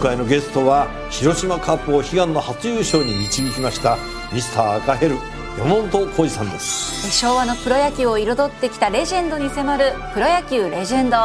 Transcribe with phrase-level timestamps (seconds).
[0.00, 3.98] 回のゲストは広島カープを悲願の初優勝に導きました
[4.32, 5.16] ミスター赤ヘル
[5.58, 7.10] 山本浩二さんです。
[7.12, 11.16] 昭和のプロ野球を彩ってきたレジェンドに迫る「プロ野球レジェンド」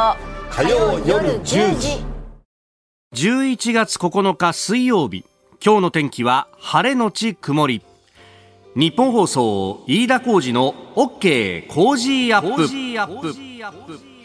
[0.50, 2.04] 火曜夜10時。
[3.14, 5.24] 11月9日水曜日。
[5.64, 7.82] 今日の天気は晴れのち曇り。
[8.74, 14.15] ニッポン放送飯田浩司の OK コージーアップ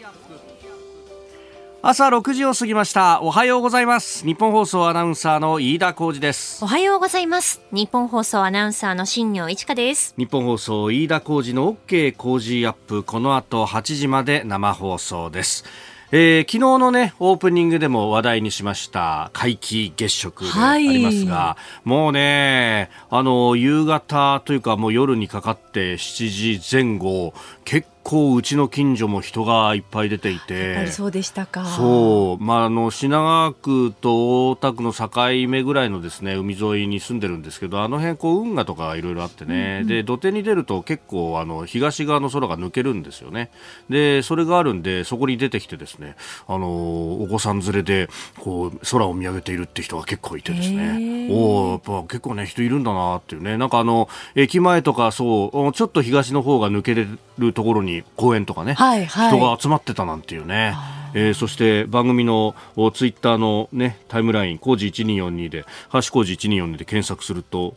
[1.84, 3.20] 朝6時を過ぎました。
[3.22, 4.24] おはようございます。
[4.24, 6.62] ニッポン放送アナウンサーの飯田浩司です。
[6.62, 7.60] おはようございます。
[7.72, 10.14] ニッポン放送アナウンサーの新行市佳です。
[10.16, 13.02] ニッポン放送飯田浩司の OK Cozy up。
[13.02, 15.64] この後8時まで生放送です。
[16.12, 19.32] えー、昨日のね、オープニングでも話題にしました。
[19.32, 30.86] 皆既月食でありますが、はい、もうね、あの、夕方というかもう夜にかかって7時前後、結構うちの近所も人がいっぱい出ていて。
[30.88, 31.64] そうでしたか。
[31.64, 35.08] そう、まあ、あの品川区と大田区の境
[35.48, 43.50] 目ぐらいのですね海沿いに住んでるんですけどあの辺こう運河とかいろいろあってね、うんうん、で土手に出ると結構あの東側の空が抜けるんですよね。
[43.88, 51.28] でそれがあるんでそこに出てきてですねあのお子さん連れでこう空を見上げているって人が結構いてですね。
[51.30, 53.56] おやっぱ結構ね人いるんだなっていうね。
[53.56, 60.74] なんかあの駅前とかそうちょっと東の方が抜けるところにに公園とかね、はいはい、人が集まってたなんていうね。
[61.14, 62.54] えー、そして番組の
[62.94, 67.76] ツイッターの、ね、タイムライン、工事1242で、ハッシュ工事1242で検索すると、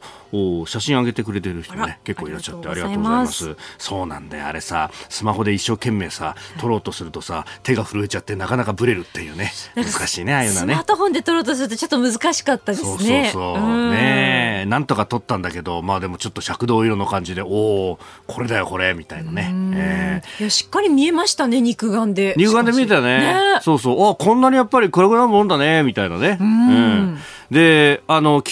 [0.62, 3.56] お写真上げてくれてる人ね、結構いらっしゃってありがとうございます。
[3.78, 10.74] そうなんだよ、あれさ、スマホで一生懸命さ、撮ろうとするとさ、手が震えちゃってなかなかブレるっていうね、難しいね、ああいうのね。
[10.74, 12.88] スマートフォンで撮ろうとするとちょっと難しかったですね。
[12.88, 13.92] そうそうそう。
[13.92, 19.52] ねなんとか撮ったんだけど、まあでもちょっと赤道色の感じで、おおこれだよ、これ、みたいなね。
[19.76, 22.34] えー、いや、しっかり見えましたね、肉眼で。
[22.38, 23.20] 肉眼で見えたよね。
[23.20, 24.12] ねそうそう。
[24.12, 26.38] あこんなにやっぱり暗くなるもんだねみたいなね。
[26.40, 27.20] うん、
[27.52, 28.52] であの昨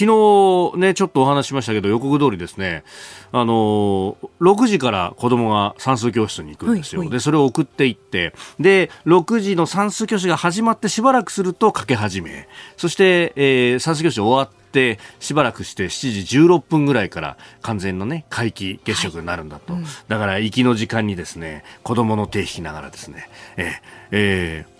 [0.72, 2.84] 日ねちょっとお話しましたけど予告通りですね
[3.32, 7.08] あの6時から子供が算数教室に行くんですよ。
[7.08, 12.48] でそれを送っていってで6時の算数教室が始まってしばらくするとかけ始め。
[12.76, 19.82] そして、えー、算数教室終わってってしばらくして7時16分ぐらいから完全のね皆既月食になるんだと、はい。
[19.82, 23.72] うん、だから行きの時間にですね子供の手引きながらですねえー、
[24.10, 24.74] えー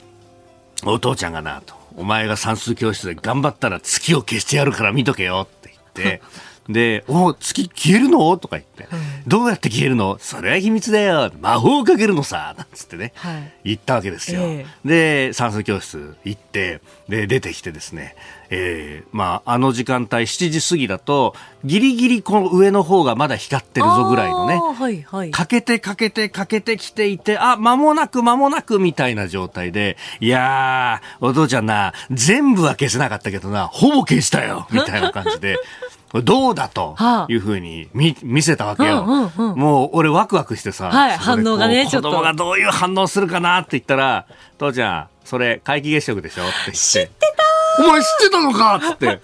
[0.86, 6.22] お父ちゃんがなと、お前が算数教室で頑張ったら月を消してやるから見とけよって言って、
[6.68, 8.36] で、お月消えるの？
[8.38, 10.18] とか言って、うん、どうやって消えるの？
[10.18, 11.30] それは秘密だよ。
[11.40, 12.54] 魔法をかけるのさ。
[12.56, 14.40] なんつってね、はい、言ったわけですよ。
[14.42, 18.16] えー、で、算数教室行って、で、出てきてですね、
[18.48, 34.66] えー、まあ、あの時間帯7時過ぎだと、ギリギリこの上の方がまだ光ってるぞぐらいのね、はいはい、かけてかけてかけてきていて、あ、間もなく間もなくみたいな状態で、いやー、お父ちゃんな、全部は消せなかったけどな、ほぼ消したよ。
[34.70, 35.58] みたいな感じで、
[36.22, 36.96] どうだと
[37.28, 44.26] いうふうに見見せたわけよ、うんうんうん、もう俺ワクワクしてさ、はい、反応がね子供がどういう反応するかなって言ったら
[44.58, 46.44] 父ちゃんそれ皆既月食でしょ？
[46.44, 46.76] って言って。
[46.76, 49.20] 知ってたお前知ってたのかっつって。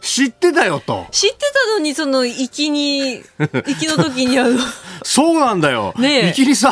[0.00, 1.06] 知ってたよと。
[1.10, 4.58] 知ってたのに、その、行きに、 行きの時にあの。
[5.02, 5.94] そうなんだよ。
[5.98, 6.70] ね行きにさ、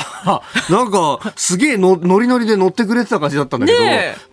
[0.68, 3.78] なんか、すげえの、ノリノリで乗ってくれてた感じだったんだけど、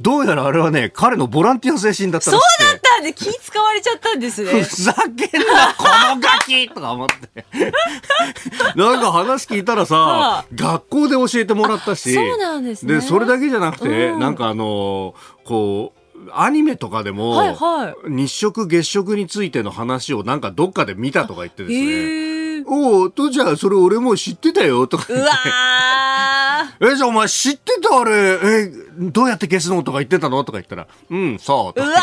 [0.01, 4.63] どうやらあれはね、彼のボランティア精神だったそうだったんで、気使われちゃったんですね。
[4.63, 5.84] ふざけんな、こ
[6.16, 7.45] のガキとか思って。
[8.75, 12.95] なんか話聞いたらさ、はあ、学校で教えてもらったし、そうなんですね。
[12.95, 16.01] で、それだけじゃなくて、うん、なんかあの、こう、
[16.34, 22.63] アニメとかでも、はいはい、日食月食についての話をなんかどっかで見たとか言ってですね。
[22.67, 25.25] おお、とじゃあそれ俺もう知ってたよとか言って。
[25.25, 29.84] うわえ、じゃあお前知ってたあれ、え、どうやって消すの？
[29.84, 30.44] とか言ってたの？
[30.44, 31.79] とか言ったら、うん、そう。
[31.79, 31.96] うわ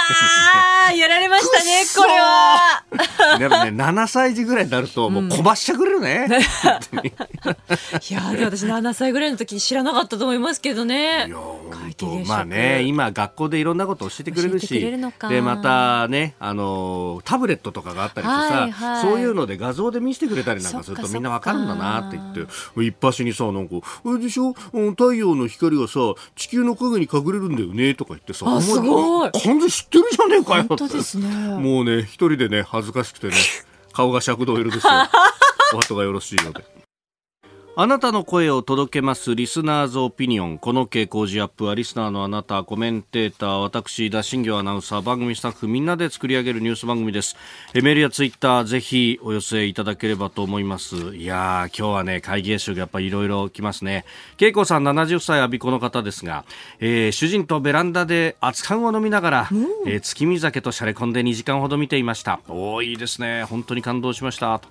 [0.92, 3.38] ー、やられましたね、これは。
[3.38, 6.28] でもね、7歳児ぐらいになると、もうこばしちゃくれるね。
[6.92, 7.12] うん、 い
[8.10, 11.28] やで私7歳ぐらいの時知らなかったと思いますけどね。
[11.28, 11.38] いや、
[12.26, 22.46] まあね、今学校でいろんなこと教えてくれるし、れるで、またね、あの、タブレットとかがあったりしてさ、はいはい、そういうので画像で見せてくれたりなんかするとみんなわかるんだなって言って、
[22.82, 24.52] 一発にさ、なんか、あれでしょ？
[24.52, 26.00] 太陽の光がさ、
[26.36, 31.26] 地球の影に隠れるんだよねとか言ってさ、あすごい完全知ってるじゃねえかよ本当ですね。
[31.28, 33.34] もうね、一人でね、恥ずかしくてね、
[33.92, 34.92] 顔が尺度色ですよ。
[35.74, 36.64] お後がよろしいので。
[37.80, 40.58] あなたの声を届けますリスナーズオピニオン。
[40.58, 47.36] この傾向時アップはリスナーのあなたコメンテーター私田新行アナウンサー番組スタッフみんなで作り上げるニュース番組です。
[47.74, 50.96] えメールやツイッターぜひお寄せいただければと思います。
[51.14, 54.04] いやー今日はね会議月食やっぱりいろいろ来ますね。
[54.40, 56.44] 恵子さん70歳阿鼻子の方ですが、
[56.80, 59.48] えー、主人とベランダで熱燗を飲みながら、
[59.86, 62.40] えー、月見酒としゃれ込んで2時間ほど見ていました。
[62.48, 63.44] おいいですね。
[63.44, 64.58] 本当に感動しました。
[64.58, 64.68] と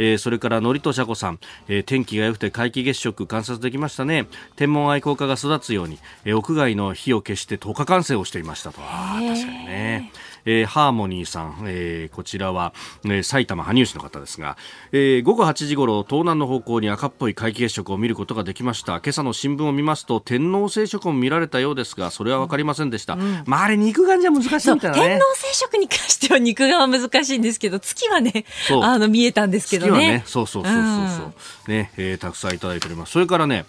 [0.00, 1.38] えー、それからのりとしゃこさん、
[1.68, 4.26] えー、天気が良くて皆既月食観察できましたね。
[4.56, 8.80] 天文愛好家が育つように、えー、屋外の火を消して10日間生をしていましたと。
[8.80, 10.10] 確かにね。
[10.44, 12.72] えー、ハーモニーさん、えー、こちらは、
[13.04, 14.56] えー、埼玉羽生市の方ですが、
[14.92, 19.00] えー、午後8時ごろ東南の方向に赤っぽい皆既月食を見ることができました。
[19.00, 25.02] 今朝の新聞を見ますと天王星食も見られたようですがそれは分かりませんでした、うん、まああれ肉眼じゃ難しいみたいなね。
[25.02, 28.44] 天王星食に関しては肉眼は難しいんですけど月はね
[28.82, 29.98] あの見えたんですけどね。
[29.98, 30.22] ね。
[30.26, 31.22] そうそうそうそうそ
[31.68, 33.12] う、ね、えー、たくさんいただいております。
[33.12, 33.64] それからね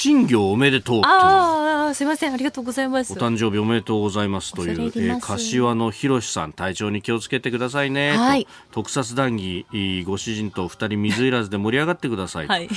[0.00, 12.68] 新業おめでとうああすみませんありがとうございますお誕生日おめでとうございますという、えー、柏のひろしさん体調に気をつけてくださいね、はい、特撮談義ご主人と二人水入らずで盛り上がってください、はい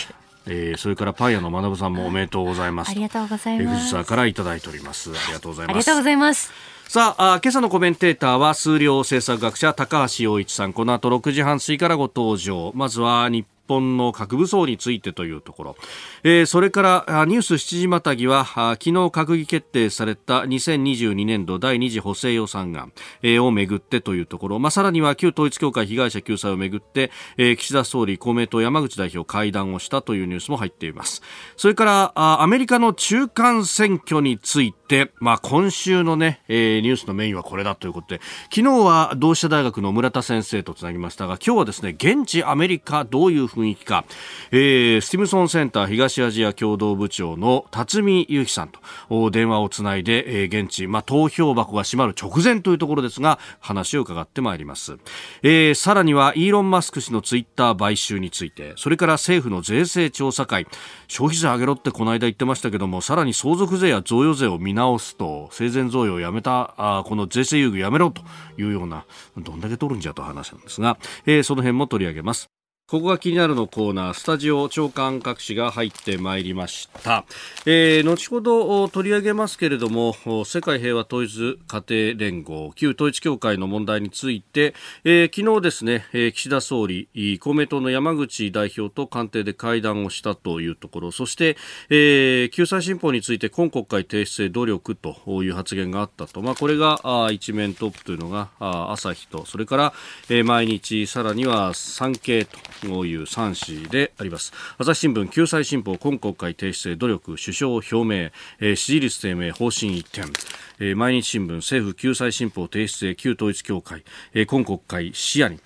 [0.48, 2.90] えー、それからパン屋の学さんもおめでとうございます。
[2.90, 3.78] ありがとうございます。
[3.82, 5.12] 藤沢からいただいております。
[5.12, 5.76] ありがとうございます。
[5.76, 6.52] ありがとうございます。
[6.88, 15.76] さあ今朝のコメンテーターは数量政策学者高橋洋一さんこの後6時半過ぎからご登場まずは日本の核武装についてというところ、
[16.24, 22.92] えー、それからニュース7時またぎは昨日閣議決定された2022年度第2次補正予算案、
[23.22, 31.22] え、をめぐってというところ、まあ、さらには旧統一教会被害者救済をめぐって、えー、岸田総理公明党山口代表会談をしたというニュースも入っています。
[31.56, 34.81] それからアメリカの中間選挙について、
[35.20, 38.22] まあ、今週のね、えー、ニュースのメインはこれだということで
[38.54, 44.06] 昨日は同志社大学の村田先生とつなぎましたが今日はですね現地アメリカどういう雰囲気か、
[44.52, 54.98] えー、スティムソンセンター東アジア共同部長の辰巳祐樹さんと電話をつないで、えー、現地、まあ、投票箱が閉まる直前というところですが話を伺ってまいります、
[55.44, 60.68] えー、さらにはイーロン・マスク氏のツイッター買収についてそれから政府の税制調査会。
[61.12, 68.24] 消費税上げろってこの間言ってましたけどもさらに相続税や贈与税を見直直すと生前贈与をやめたあこの税制優遇やめろと
[68.58, 69.06] いうような
[69.38, 72.50] どんだけ取るんじゃと話なんですが、えー、その辺も取り上げます。
[72.92, 77.24] ここが気になるのコーナー、スタジオ長官各紙が入ってまいりました。
[77.66, 87.08] えー、後ほど取り上げますけれども、世界平和統一家庭連合、旧統一協会の問題について、えー、昨日ですね、えー、岸田総理、
[87.40, 91.56] 公明党の山口代表と官邸で会談をしたというところ、そして、
[91.90, 96.42] えー、救済新法について今国会提出へ努力という発言があったと。
[96.42, 99.94] まあ、これが一面トップというのが朝日と、それから、
[100.28, 104.52] えー、毎日、さらには産経と、という3紙であります。
[104.78, 110.32] 朝日新聞救済新法今国会提出へ努力首相表明、えー、支持率低迷方針一転、
[110.80, 115.60] えー、毎日新聞政府救済新法提出へ旧統一協会、えー、今国会視野に。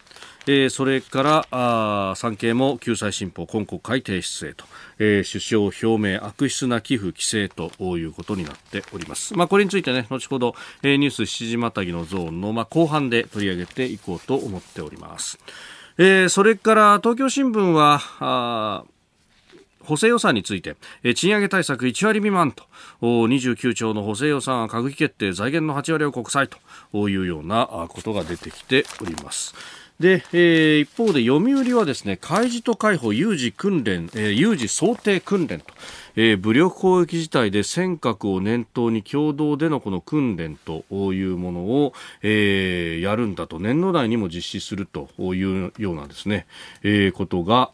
[0.48, 4.66] えー、それからあ産経も救済新法今国会提出へと、
[5.00, 10.54] えー、首相表明悪質な寄付規制ということになっております、まあ、これについてね後ほど、
[10.84, 15.40] えー、ニュース7時またぎのゾーンの、まあ、後半で取り上げていこうと思っております。
[15.98, 18.86] えー、それから東京新聞は
[19.86, 22.64] 補正予算について、え賃上げ対策1割未満と
[23.02, 29.54] 29兆の補正予算は閣議決定財源の8割を国債というようなことが出てきております。
[30.00, 35.66] で、えー、一方で読売はですね開示と解放有事訓練、えー、有事想定訓練と、
[36.18, 41.94] えー、武力攻撃事態で尖閣を念頭に共同でのこの訓練というものを、
[42.24, 46.46] えー、やるんだと年度内にも実施するというようなですね、
[46.84, 47.72] えー、ことが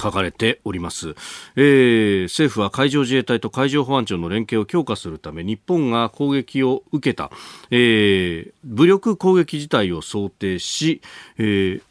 [0.00, 1.14] 書かれております、
[1.56, 7.30] えー、政府は海上自衛隊と海上保安庁の連携を強化するため日本が攻撃を受けた、
[7.70, 11.00] えー、武力攻撃事態を想定し、
[11.38, 11.82] えー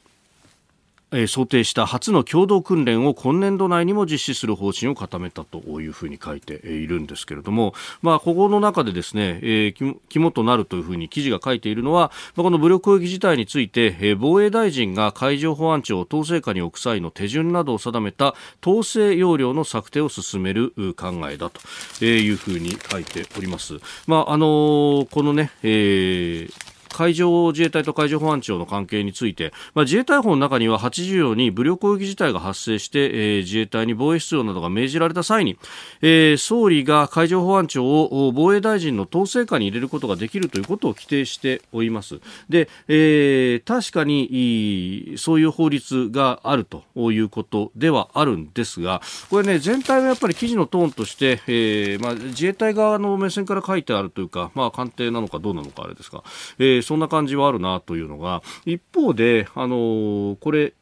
[1.11, 18.35] えー、想定した初の共同訓練を今年度内にも実施する方針を固めたというふうに書いているんですけれども、まあ、ここの中でですね、えー、肝となるというふうに記事が書いているのは、まあ、この武力攻撃事態について、えー、防衛大臣が海上保安庁を統制下に置く際の手順などを定めた
[18.65, 23.79] 統制要領の策定を進める考えだというふうに書いております。
[24.07, 35.57] まああのこのね、えー海上自衛隊と海上保安庁の関係について、まあ、自衛隊法の中には84に武力攻撃事態が発生して、えー、自衛隊に防衛出動などが命じられた際に、
[36.01, 42.19] えー、総理が海上保安庁を防衛大臣の統制下に入れることができるということを規定しております。
[42.49, 56.23] で、えー、確かにそういう法律があるということではあるんですが、これね、全体はやっぱり記事のトーンとして、えーまあ、自衛隊側の目線から書いてあるというか、まあ、官邸なのかどうなのかあれですが、
[56.59, 60.73] えー、そんな感じはあるなというのが、一方で、あの、これ、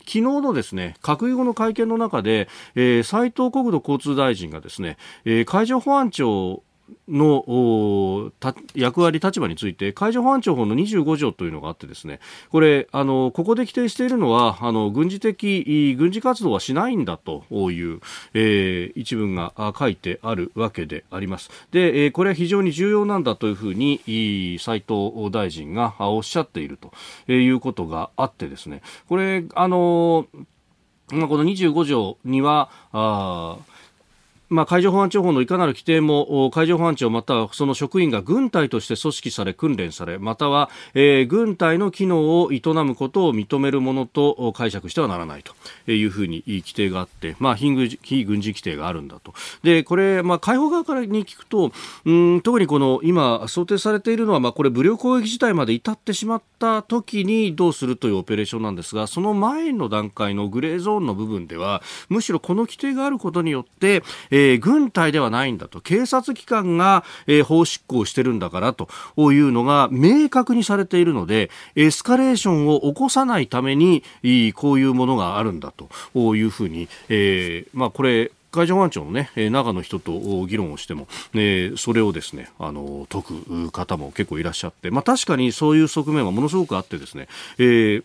[0.00, 6.62] 昨日のですね、閣議後の会見の中で、えー、斉藤国土交通大臣がですね、えー、海上保安庁
[7.08, 8.32] の
[8.74, 18.00] 役割、立場について海上保安庁法の25条というのがあってですねこれあのここで規定しているのはあの軍事的軍事活動はしないんだという、
[18.32, 21.50] えー、一文が書いてあるわけであります。
[21.70, 24.00] で、えー、これは非常に重要なんだというふうに
[24.58, 28.82] 斉藤大臣がおっしゃっているということがあってですね。
[29.08, 30.26] これあの
[31.12, 33.58] まあ、この25条にはあ
[34.54, 49.34] まあ、海上保安庁法のいかなる規定も海上保安庁またはその職員が軍隊として組織され訓練されまたは、えー、軍隊の機能を営むことを認めるものと解釈してはならないというふうに規定があって、まあ、非軍事非軍事規定があるんだと。
[49.64, 51.72] でこれ、まあ、海保側からに聞くと
[52.04, 65.80] うん特にこの今想定されているのは、まあ、これ武力攻撃自体まで至ってしまった時にどうするというオペレーションなんですがその前の段階のグレーゾーンの部分ではむしろこの規定があることによって、えーえー、軍隊ではないんだと。
[65.80, 68.88] 警察機関が、えー、法執行してるんだからと
[69.32, 74.02] いうのが明確にされているのでエスカレーションを起こさないために
[74.54, 75.88] こういうものがあるんだと
[76.34, 88.04] いうふうに、えーまあ、これ海上保安庁のね、中の人と議論をしても、えー、それをですね、あの、解く方も結構いらっしゃって、まあ確かにそういう側面はものすごくあってですね、えー、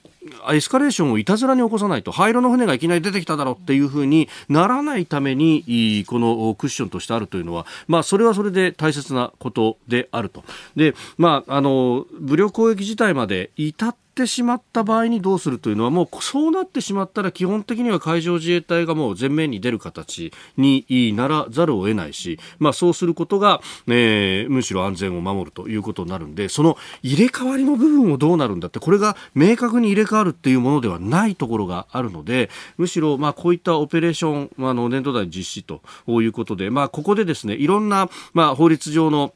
[0.54, 10.44] エスカレーションをいたずらに起こさないと灰色の船がいきなり出てきただろうっていうふうにならないためにこのクッションとしてあるというのは、まあ、それはそれで大切なことであると。
[10.76, 35.82] で、まあ、あの武力攻撃自体まで至っててしまった場合にどうするというのはもうそうなってしまったら基本的には海上自衛隊がもう前面に出る形にならざるを得ないし、まあ、そうすることが、えー、むしろ安全を守るということになるんでその入れ替わりの部分をどうなるんだってこれが明確に入れ替わるっていうものではないところがあるのでむしろまあこういったオペレーションあの年度内実施と
[36.22, 39.34] いうことで、まあ、ここでですねいろんなまあ法律上の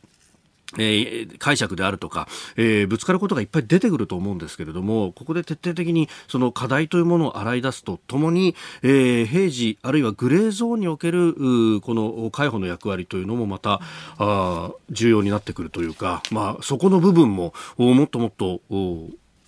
[0.77, 11.33] えー、解釈であるとか、えー、ぶつかることがいっぱい出てくると思うんですけれども、ここで徹底的にその課題というものを洗い出すとともに、えー、平時あるいはグレーゾーンにおける
[11.81, 13.81] この介護の役割というのもまた
[14.17, 18.61] あ重要になってくるというか、まあ、そこの部分ももっともっと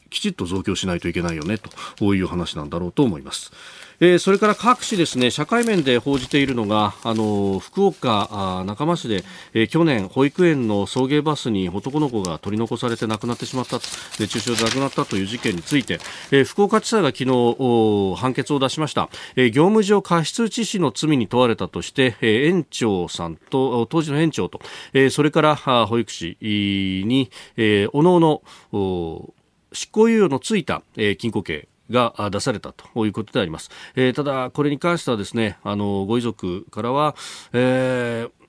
[0.09, 1.57] きちっと増強しないといけないよね
[1.97, 3.51] という話なんだろうと思います。
[3.99, 9.23] えー、それから各紙ですね社会面で報じているのがあの福岡中間市で、
[9.53, 13.77] えー、去年保育園の送迎バスに男の子が取り残されて亡くなってしまった
[14.19, 15.99] 熱中症で亡くなったという事件について、
[16.31, 24.59] えー、福岡地裁が昨日判決を出しました、え、業務上過失致死の罪に問われたとして、え、園長さんと当時の園長と、
[24.93, 29.33] え、それから保育士に、えー、おのおの
[29.73, 31.67] 執行猶予のついた、えー、禁錮刑。
[31.89, 33.69] が出されたということであります。
[33.95, 37.15] えー、ただ、これに関してはですね、あの、ご遺族からは、
[37.53, 38.45] えー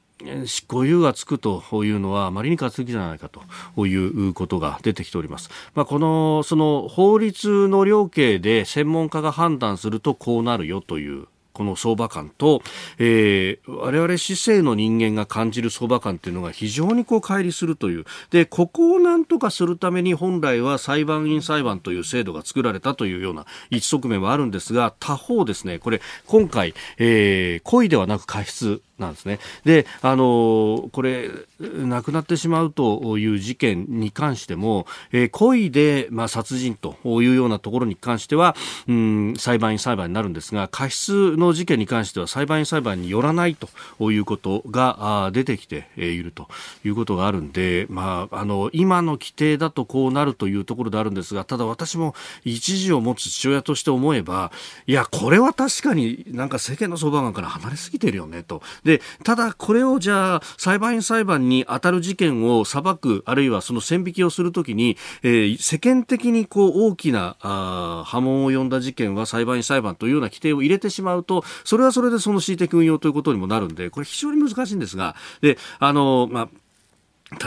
[0.46, 5.50] 執行猶予がつくというのはあまりに過激じゃないかということが出てきております。
[5.74, 11.26] まあ、この、その法律の量刑で専門家が判断するとこうなるよという
[11.56, 12.60] この相場感と、
[12.98, 18.04] えー、我々市政の人間が感じる相場感というのが非常にこう乖離するという。
[18.30, 29.38] で、ここをなんとかするために本来は裁判員裁判という制度が作られたというような一側面はあるんですが、他方ですね、これ今回、えー、故意ではなく過失なんですね。
[29.64, 38.56] で、あのこれ、亡くなってしまうという事件に関しても、えー、故意で、まあ、殺人というようなところに関しては、
[38.88, 46.48] うん、裁判員裁判になるんですが、過失の事件に関しては裁判員裁判によらないということが出てきていると
[46.84, 54.52] いうことがあるんで、まあ、あの、今の規定だとこうなるというところであるんですが、ただ私も一時を持つ父親として思えば、
[54.86, 58.62] いや、これは確かになんか世間の相場感から離れすぎてるよねと。
[58.86, 76.48] で、ただこれをじゃあ裁判員裁判に当たる事件を裁く、あるいはその線引きをするときに、えー、世間的にこう大きなあ波紋を呼んだ事件は裁判員裁判というような規定を入れてしまうと、それはそれでその恣意的運用ということにもなるんで、これ非常に難しいんですが、で、あの、まあ、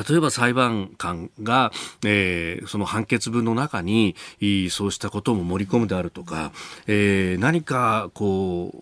[0.10, 1.72] 例えば裁判官が、
[2.06, 4.16] えー、その判決文の中に
[4.70, 6.52] そうしたことも盛り込むであるとか、
[6.86, 8.74] えー、何かこ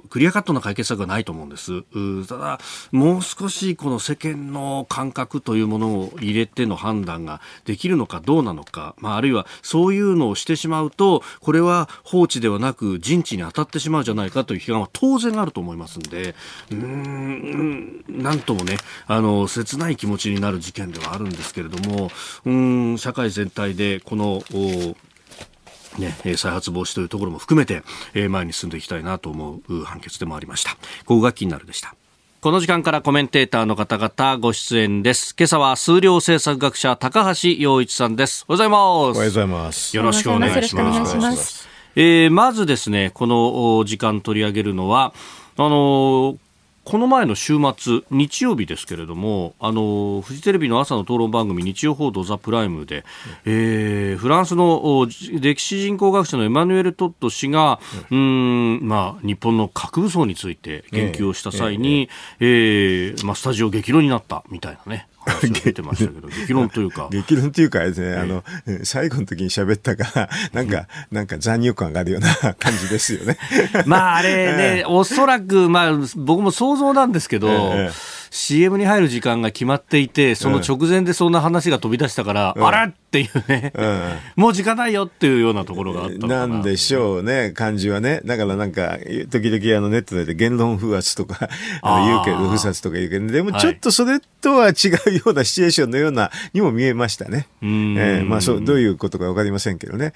[0.11, 1.83] クリアカットな解決策はないと思うんです。
[2.27, 2.59] ただ
[2.91, 16.35] もう少しこの世間の感覚というものを入れての判断ができるのかどうなのか、まあ、あるいはそういうのをしてしまうとこれは放置ではなく人知に当たってしまうじゃないかという批判は当然あると思いますんで。
[16.71, 18.77] うーんなんともね
[19.07, 22.11] あの切ない気持ちになる事件ではあるんですけれども
[22.45, 24.43] うん社会全体でこの
[25.97, 27.83] ね、再発防止というところも含めて、
[28.13, 30.71] え前に進んでいきたいなと思う判決でもありました。
[31.05, 31.95] ここが気になるでした。
[32.41, 35.35] この時間からコメンテーターの方々ご出演です。
[35.37, 38.45] 今朝は数量政策学者高橋洋一さんです。
[38.47, 38.87] おはようございます。
[38.87, 39.97] おはようございます。
[39.97, 41.67] よろしくお願いします。
[41.95, 45.13] えー、まずですね、この時間取り上げるのは、
[45.57, 46.37] あのー
[46.83, 53.05] この前の週末、日曜日ですけれども、あの、フジテレビの朝の討論番組、日曜報道ザ・プライムで、
[53.45, 55.07] えー、フランスの
[55.39, 62.09] 歴史人口学者のエマヌエル・トット氏が、うん、まあ、日本の核武装について言及をした際に、
[62.39, 65.07] えー、えー、まあ、スタジオ激論になったみたいなね、
[65.63, 67.07] 出てましたけど、 激論というか。
[67.11, 68.43] 激論というかですね、あの、
[68.83, 73.37] 最後の時に喋ったから、なんか、なんか残尿感があるような感じですよね。
[73.85, 86.47] まあ、あれね、 おそらく、まあ、僕も想像なんですけど、ええ CM に入る時間が決まっていて、その直前でそんな話が飛び出したから、うん、あれっていうね、うん、もう時間ないよっていうようなところがあったな。
[86.47, 88.21] んでしょうね、感じはね。
[88.23, 88.97] だからなんか、
[89.29, 91.49] 時々あのネットで言論風圧とか
[91.83, 94.71] 言うけど、風圧とか言うけど、でもちょっとそれとは違
[95.07, 97.49] うようなシチュエーションのようなにも見えましたね。
[97.61, 100.13] えー、まあそう、どういうことかわかりませんけどね。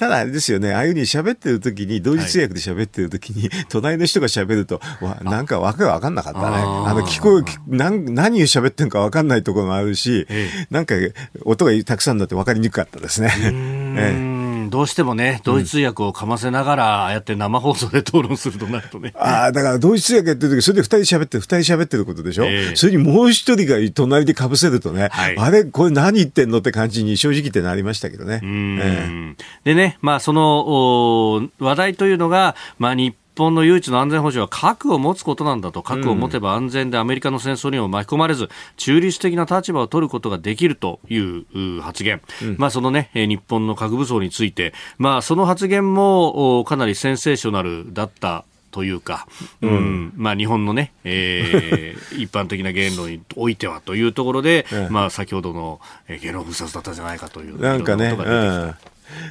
[0.00, 6.46] ただあれですよね、ああいうふうに喋ってる時に、同時通訳で喋ってる時に、隣の人が喋ると、わなんかわけわかんなかったね。
[6.56, 10.94] あの、聞こえ、何何を喋ってるか分かんないところもあるし、ええ、なんか
[11.44, 13.30] 音がたくさんだって分かりにくかったですね。
[13.98, 14.39] ええ
[14.70, 19.12] どうしてもね、同時通訳をかませながら、ああやって生放送で討論するとなるとね。
[19.18, 28.40] ああ、だから同時通訳やってる時、それで二人喋って、二人喋ってることでしょ、えー、それにもう一人が隣でかぶせるとね、はい、あれ、これ何言ってんのって感じに正直ってなりましたけどね。
[28.42, 29.34] えー、
[29.64, 35.82] でね、まあその話題というのが、まあ日本の唯一の安全保障は核を持つことなんだと。
[35.82, 49.26] 核を持てば安全でアメリカの戦争にも巻き込まれず中立的な立場を取ることができるという発言、うん、まあ、その、ね、日本の核武装について、まあ、その発言もかなりセンセーショナルだったというか、
[49.62, 55.80] うん、うん、まあ、日本のね、えー、 一般的な言論においてはというところで、まあ、先ほどの
[56.20, 58.16] 言論封殺だったんじゃないかというなんかね、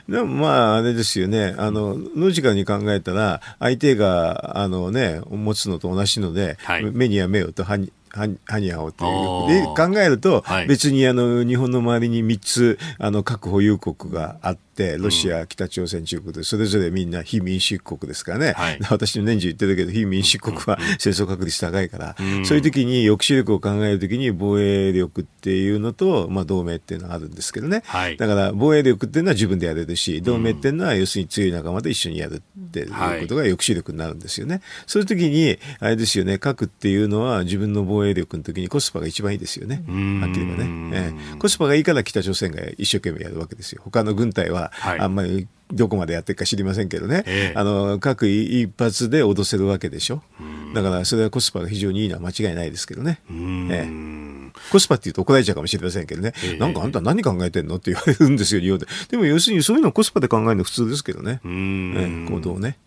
[0.08, 1.56] でもまあ、あれですよね。
[1.58, 9.06] あの、ロジカルに考えたら、相手が、あのね、持つのと同じので、はい、目には目をと歯に、はにゃおと
[9.50, 9.62] いう。
[9.62, 32.94] で考えると、はい、別にあの日本の周りに3つあの核保有国があって、ロシア、北朝鮮、中国で、それぞれみんな非民主国ですからね、はい、 私、年中言ってるけど、非民主国は戦争確率高いから、うん、そういう時に抑止力を考えるときに、防衛力っていうのと、まあ、同盟っていうのがあるんですけどね、はい、だから防衛力っていうのは自分でやれるし、同盟っていうのは要するに強い仲間と一緒にやるっていうこ
[33.28, 34.62] とが抑止力になるんですよね。
[34.88, 39.84] そういう時に、あれですよね、核っていうのは自分の防衛力の時にコスパが一番いいですよね、
[40.22, 41.38] はっきり言えばね、ええ。
[41.38, 43.82] コスパがいいから北朝鮮が一生懸命やるわけですよ。
[43.84, 50.24] 他の軍隊ははい、あんまりどこまでやってるか知りませんけどね、えー、あの各一発で脅せるわけでしょ、
[50.74, 53.22] だからそれはコスパが非常にいいのは間違いないですけどね。
[53.30, 57.76] えー、コスパって言うと怒られちゃうかもしれませんけどね、えー、なんかあんた何考えてんの？
[57.76, 58.88] って言われるんですよ、日本で。
[59.10, 62.78] でも要するにそういうのをコスパで考えるの普通ですけどね、えー、行動ね。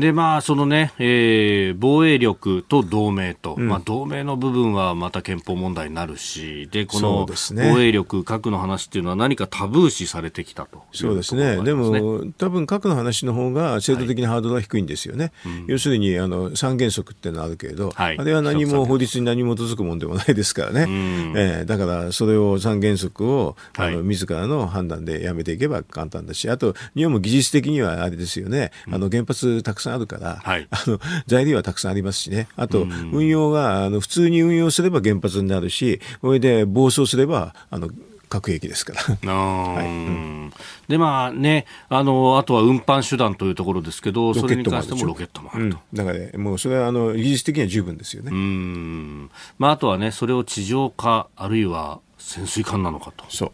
[0.00, 11.62] で、まあ、そのね、えー、防衛力と同盟と、うん、まあ、同盟の部分はまた憲法問題になるし、で、この防衛力、核の話っていうのは何かタブー視されてきたとそうですね。
[11.62, 15.32] でも、多分核の話の方が制度的なハードルは低いんですよね。
[15.44, 20.82] はい要するに、あの、三原則っていうのはあるけれど、はい、あれは何も法律に何も基づくものでもないですからね。
[20.82, 37.90] うん、えー、だから、それを三原則を、あの、自らの判断でやめていけば簡単だし、あと、日本も技術的にはあれですよね、あの、原発たくさんあるから、はい、あの材料はたくさんありますしね、あと、運用があの普通に運用すれば原発になるし、それで暴走すればあの
[38.30, 39.00] 核兵器ですから。
[39.34, 39.86] はい。
[39.86, 40.52] うん、
[40.88, 48.30] でまあねあのあとは運搬手段というところですけどそれに関してもロケットもあると、うん、だから、ね、もうそれはあの技術的には十分ですよね。
[48.32, 49.30] うん。
[49.58, 53.24] まああとはねそれを地上化あるいは潜水艦なのかと。
[53.28, 53.52] そ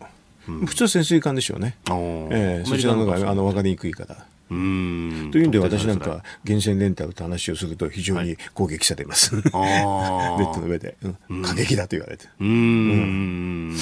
[0.49, 4.15] う、うん、普通は潜水艦でしょうね、えー、そちらのがあの分かりにくいから。
[4.15, 9.43] うんというんで私なんか源泉レンタルと話をすると非常に攻撃されます、はい、
[10.41, 10.97] ネットの上で、
[11.29, 13.77] うん、過激だと言われてうん。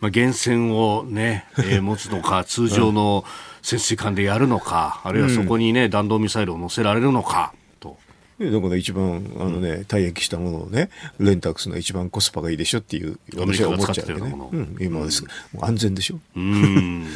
[0.00, 3.24] まあ源泉をね、えー、 持つのか通常の
[3.62, 7.98] 潜水艦でやるのか、あるいはそこにね、弾道ミサイルを乗せられるのかと。
[8.38, 15.24] だから一番あの、ね、退役したものをねレンタクスの一番コスパがいいでしょっていう私は思っちゃうね、うん、今です、
[15.54, 16.20] うん、安全でしょ。
[16.36, 17.06] うん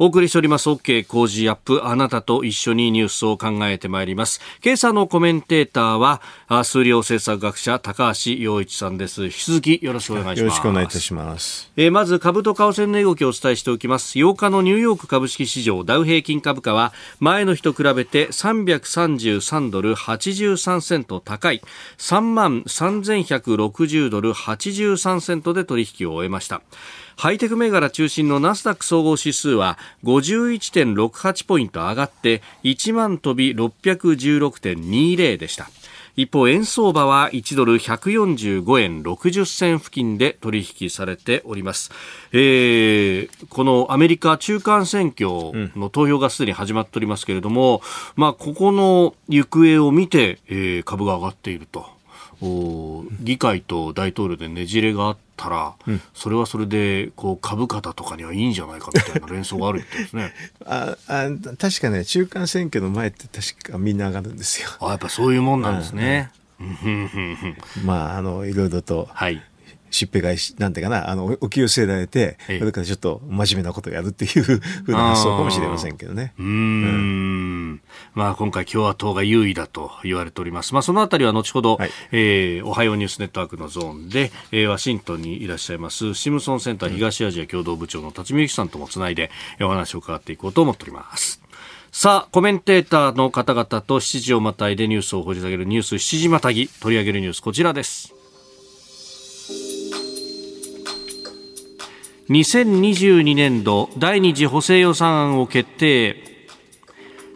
[0.00, 0.68] お送りしております。
[0.68, 1.84] OK 工事アップ。
[1.84, 4.40] あなたと一緒にニュースを考えてまいります。
[4.64, 6.22] 今朝のコメンテーターは
[6.64, 9.24] 数量政策学者高橋洋一さんです。
[9.24, 10.40] 引き続きよろしくお願いします。
[10.40, 11.70] よろしくお願いいたします。
[11.76, 14.18] えー、まず株と為替の動きをお伝えしておきます。
[14.18, 21.60] 8日のニューヨーク株式市場ダウ平均株価は前の日と比べて333ドル83セント高い。
[21.98, 26.62] 3万3160ドル83セントで取引を終えました
[27.18, 35.68] ハイテク銘柄中心のナスダック総合指数は51.68ポイント上がって1万飛び616.20でした。
[36.14, 41.90] 一方円相場は1ドル145円60銭付近で取引されております、
[42.32, 45.28] えー、このアメリカ中間選挙
[45.76, 47.82] の投票がすでに始まっておりますけれども、うん、
[48.16, 51.98] まあここの行方を見て、えー、株が上がっていると。
[53.20, 60.34] 議会と大統領でねじれがあってたら、うん、それはそれでこう株価だとかにはいいんじゃないかみたいな連想があるみたいですね。
[60.66, 64.68] ああ確かね中間選挙の前って確かみんな上がるんですよ。
[64.80, 66.30] あやっぱそういうもんなんですね、
[67.84, 69.40] まああのいろいろと、はい、
[69.90, 76.34] しっぺ返し、なんていうかな、あの、お気を据えられて、それからちょっと真面目なことをやるっていうふうな発想かもしれませんけどね。
[76.38, 77.80] うんうん
[78.14, 80.74] まあ、今回共和党が優位だと言われております。
[80.74, 91.40] まあ、そのあたりは後ほど、はい、えー、おはようニュースネットワークのゾーンで、えー、ワシントンにいらっしゃいます、シムソンセンター東アジア共同部長の辰巳由紀さんともつないで、お話を伺っていこうと思っております。
[91.90, 98.17] さあ、コメンテーターの方々と7時をまたいでニュースを掘り下げるニュース7時またぎ取り上げるニュースこちらです。
[102.28, 106.14] 2022年度第2次補正予算案を決定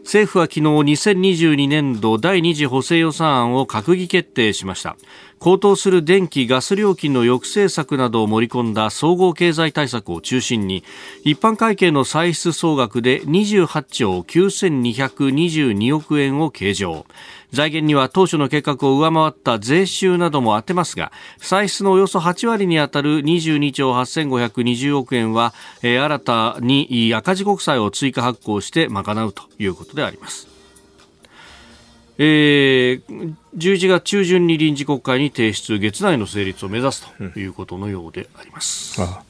[0.05, 4.97] 政府は昨日2022年度第2次補正予算案を閣議決定しました。
[5.39, 10.85] 高騰する電気・ガス料金の抑制策などを盛り込んだ総合経済対策を中心に
[11.25, 17.07] 一般会計の歳出総額で28兆9222億円を計上。
[17.53, 30.49] 財源には当初の計画を上回った税収なども当てますが歳出のおよそ8割に当たる22兆8520億円は、えー、新たに赤字国債を追加発行して賄うということであります。
[32.19, 39.01] えー、11月中旬に臨時国会に提出、月内の成立を目指すということのようであります。
[39.01, 39.23] うん、あ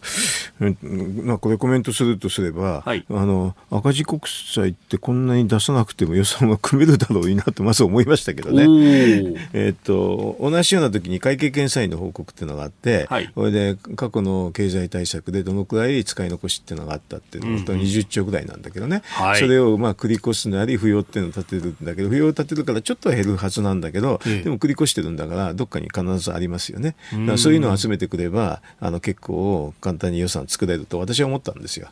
[1.24, 9.48] まあ、これコメントするとすれば、はい、あの赤字国債ってこんなに出さなくても予算は組めるだろうになってまず思いましたけどね。
[9.52, 26.94] えっと同じような時に会計検査院の報告っていうのがあって、はい、これで過去の経済対策でどのくらい使い残しっていうのがあったっていうのは、20兆ぐらいなんだけどね、はい、それをまあ繰り越すなり不要っていうのを立てるんだけど不要を立てるからちょっと減るはずなんだけどでも繰り越してるんだからどっかに必ずありますよね。
[27.12, 31.88] だからそういうのを集めてくればあの結構簡単に予算作れると私は思ったんですよ。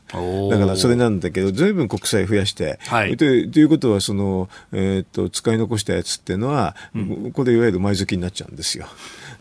[0.51, 8.87] だからそれなんだけど随分国債増やして、はい、ということはその、えー、っと使い残したやつっていうのは、うん、これいわゆる埋蔵金になっちゃうんですよ。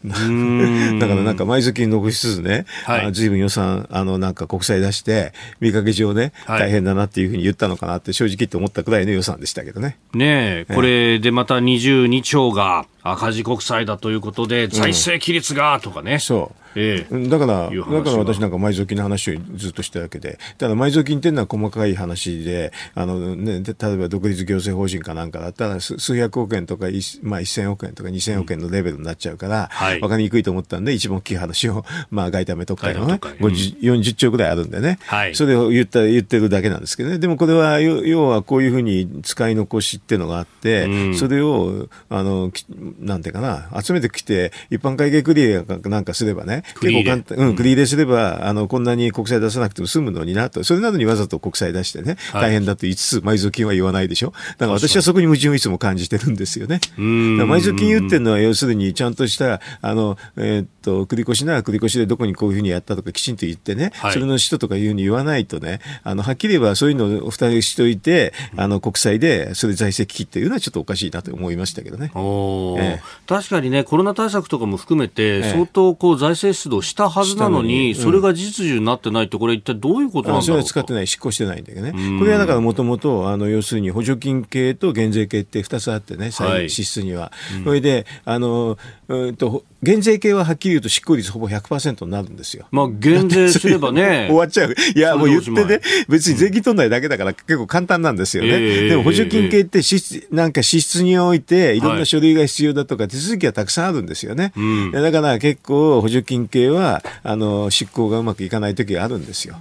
[0.06, 9.98] だからなんか埋蔵金残しつつね、はい、ずいぶん予算、あのなんか国債出して、見かけ上ね、大変だなっていうふうに言ったのかなって正直言って思ったくらいの予算でしたけどね。
[10.14, 16.20] ねえ、これでまた22兆が赤字国債だということで、財政規律がとかね。
[16.20, 16.70] そう。
[16.76, 26.86] ええ、だから、だから私なんか埋蔵金の話をずっとしたわけで、ただ埋蔵金っていうのは細かい話で、あのね、例えば独立行政法人かなんかだったら、数百億円とか、
[27.24, 42.52] まあ、1000億円とか2000億円のレベルになっちゃうから、うん、分かりにくいと思ったんで、一番大きい話を、 まあ、外為特会のね、うん、40兆ぐらいあるんでね、はい、それを言った言ってるだけなんですけどね、でもこれは、要はこういうふうに使い残しっていうのがあって、うん、それを、あの、
[43.00, 54.34] なんていうかな、集めてきて、一般会計クリアなんかすればね、結構簡単、うん、繰り入れすれば、あの、こんなに国債出さなくても済むのになと、それなのにわざと国債出してね、大変だと言いつつ、埋蔵金は言わないでしょ。
[54.58, 56.80] だから私はそこに矛盾をいつも感じてるんですよね。
[56.98, 72.12] 埋蔵金言ってるのは、要するにちゃんとした、あの、えー、っと、繰り越しなら繰り越しでどこにこういうふうにやったとかきちんと言ってね、はい、それの人とかいうふうに言わないとね、あの、はっきり言えばそういうのを二人しといて、あの、国債でそれ財政危機っていうのはちょっとおかしいなと思いましたけどね。
[72.16, 87.32] ええ、確かにね、コロナ対策とかも含めて、相当こう財政出動したはずなのに、それが実需になってないと、これ、一体どういうことなんだろうそれは使ってない、執行してないんだけどね、これはだからもともと、要するに補助金系と減税系って2つあってね、支出には。
[87.64, 92.66] それであのうんと減税系ははっきり言うと執行率ほぼ100%になるんですよ。
[92.72, 94.28] まあ減税すればね。
[94.32, 94.76] 終わっちゃう。
[94.96, 98.50] いや、もう言ってね、別に税金取んないだけだから結構簡単なんですよね。
[98.50, 104.52] えー、でも補助金系って支なんか支出においていろんな書類が必要だとか手続きがたくさんあるんですよね。
[104.56, 109.56] はい、だから結構補助金系はあの執行がうまくいかない時があるんですよ。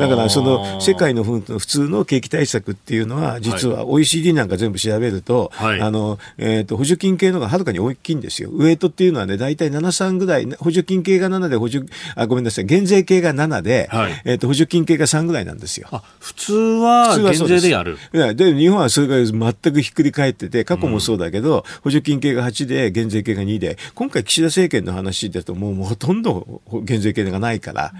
[0.00, 8.50] だからその世界の普通の景気対策っていうのは実は OECD なんか全部調べると、はい、あのえっ、ー、と補助金系のがはるかに大きいんですよ。
[8.52, 15.88] ウエイトっていうのはね大体7、3ぐらい、補助金系が7で補助、あ、ごめんなさい、減税系が7で、はい、えっ、ー、と、補助金系が3ぐらいなんですよ。
[15.90, 27.92] あ、普通は減税でやるでで、日本はそれが全くひっくり返ってて、過去もそうだけど、うん、補助金系が8で、減税系が2で、今回岸田政権の話だともうほとんど減税系がないから、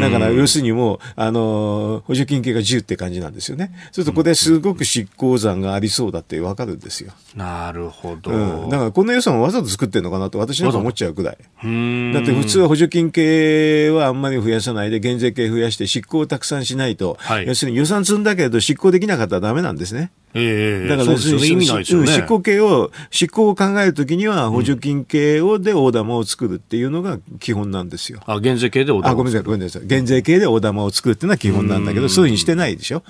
[0.00, 3.72] だから要するにもう、あの、補助金系が10って感じなんですよね。
[3.90, 7.12] そうするとこれすごく執行残がありそうだってわかるんですよ。
[7.34, 8.30] なるほど。
[8.30, 8.70] うん。
[8.70, 11.36] だからこの予算をわざと作ってるのかなと私なんか思っちゃうくらい。
[11.36, 20.10] だって普通は補助金系はあんまり増やさないで減税系増やして執行をたくさんしないと、はい、要するに予算積んだけど執行できなかったらだめなんですね。
[20.34, 22.06] えー、だから、ね、意味ないですよね。
[22.06, 28.20] 執行系を、執行を考えるときには補助金系をで大玉を作るっていうのが基本なんですよ。
[28.26, 29.86] あ、減税系で大玉あ、ごめんなさい、ごめんなさい。
[29.86, 33.02] 減税系で大玉を作るっていうのは基本なんだけど、そういうふうにしてないでしょ。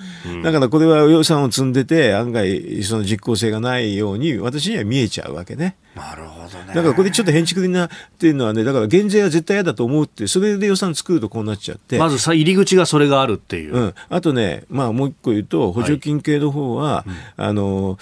[0.43, 5.75] だからこれは予算を積んでて、案外その実効性がないように私には見えちゃうわけね。
[5.95, 6.73] なるほどね。
[6.73, 11.97] だからこれちょっと変築なっていうのはね、だから減税は絶対嫌だと思うって、それで予算作るとこうなっちゃって。
[11.97, 13.75] まずさ、入り口がそれがあるっていう。
[13.75, 13.93] うん。
[14.09, 17.97] あとね、まあもう一個言うと、補助金系の方は、はい、あの、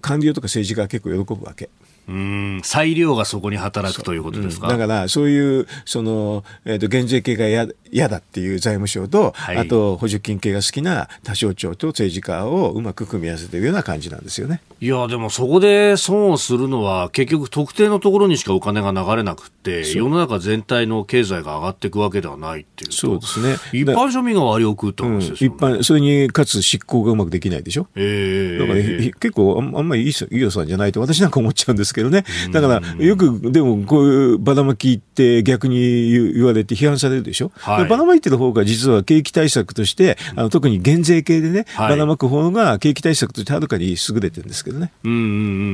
[0.00, 1.70] 官僚とか政治家は結構喜ぶわけ。
[2.08, 2.60] うん。
[2.62, 7.46] 裁量がそこに働くということですか、うん、だからそういうその、えーと、減税系が
[7.90, 14.60] 嫌だっていう財務省と、はい、あと補助金系が好きな他省庁と政治家をうまく組み合わせているような感じなんですよね。
[14.80, 22.84] いやでもそこで損をするのは結局特定のところにしかお金が流れなくて世の中全体の経済が上がっていくわけではないって。
[22.84, 23.56] いうそうですね。
[23.72, 37.50] 一般庶民が割を食うって話ですよ、ね、うん、一般それにかつ執行がうまくできないでしょ、えー、だから、ね、結構あんまりいい予算じゃないと私なんか思っちゃうんですけどねだからよく、でも、こういうばらまきって逆に言われて批判されるでしょ？
[37.56, 44.92] はい、ばらまいてる方が実は景気対策として、あの特に減税系でね、ばらまく方が景気対策としてはるかに優れてるんですけどね。
[45.02, 45.22] うんうんう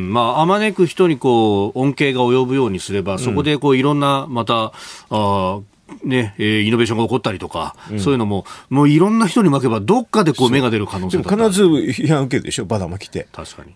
[0.08, 0.12] ん。
[0.12, 4.72] まあ、あまねく人にこう、恩恵が及ぶようにすれば、そこでこう、いろんな、また、
[5.10, 5.60] あ
[6.04, 13.28] ね、えー、イノベーションが起こったりとか、うん、そういうのも、もういろんな人に巻けば、どっかでこう芽が出る可能性必ず批判受けるでしょ、ばらまきて。
[13.32, 13.74] 確かに。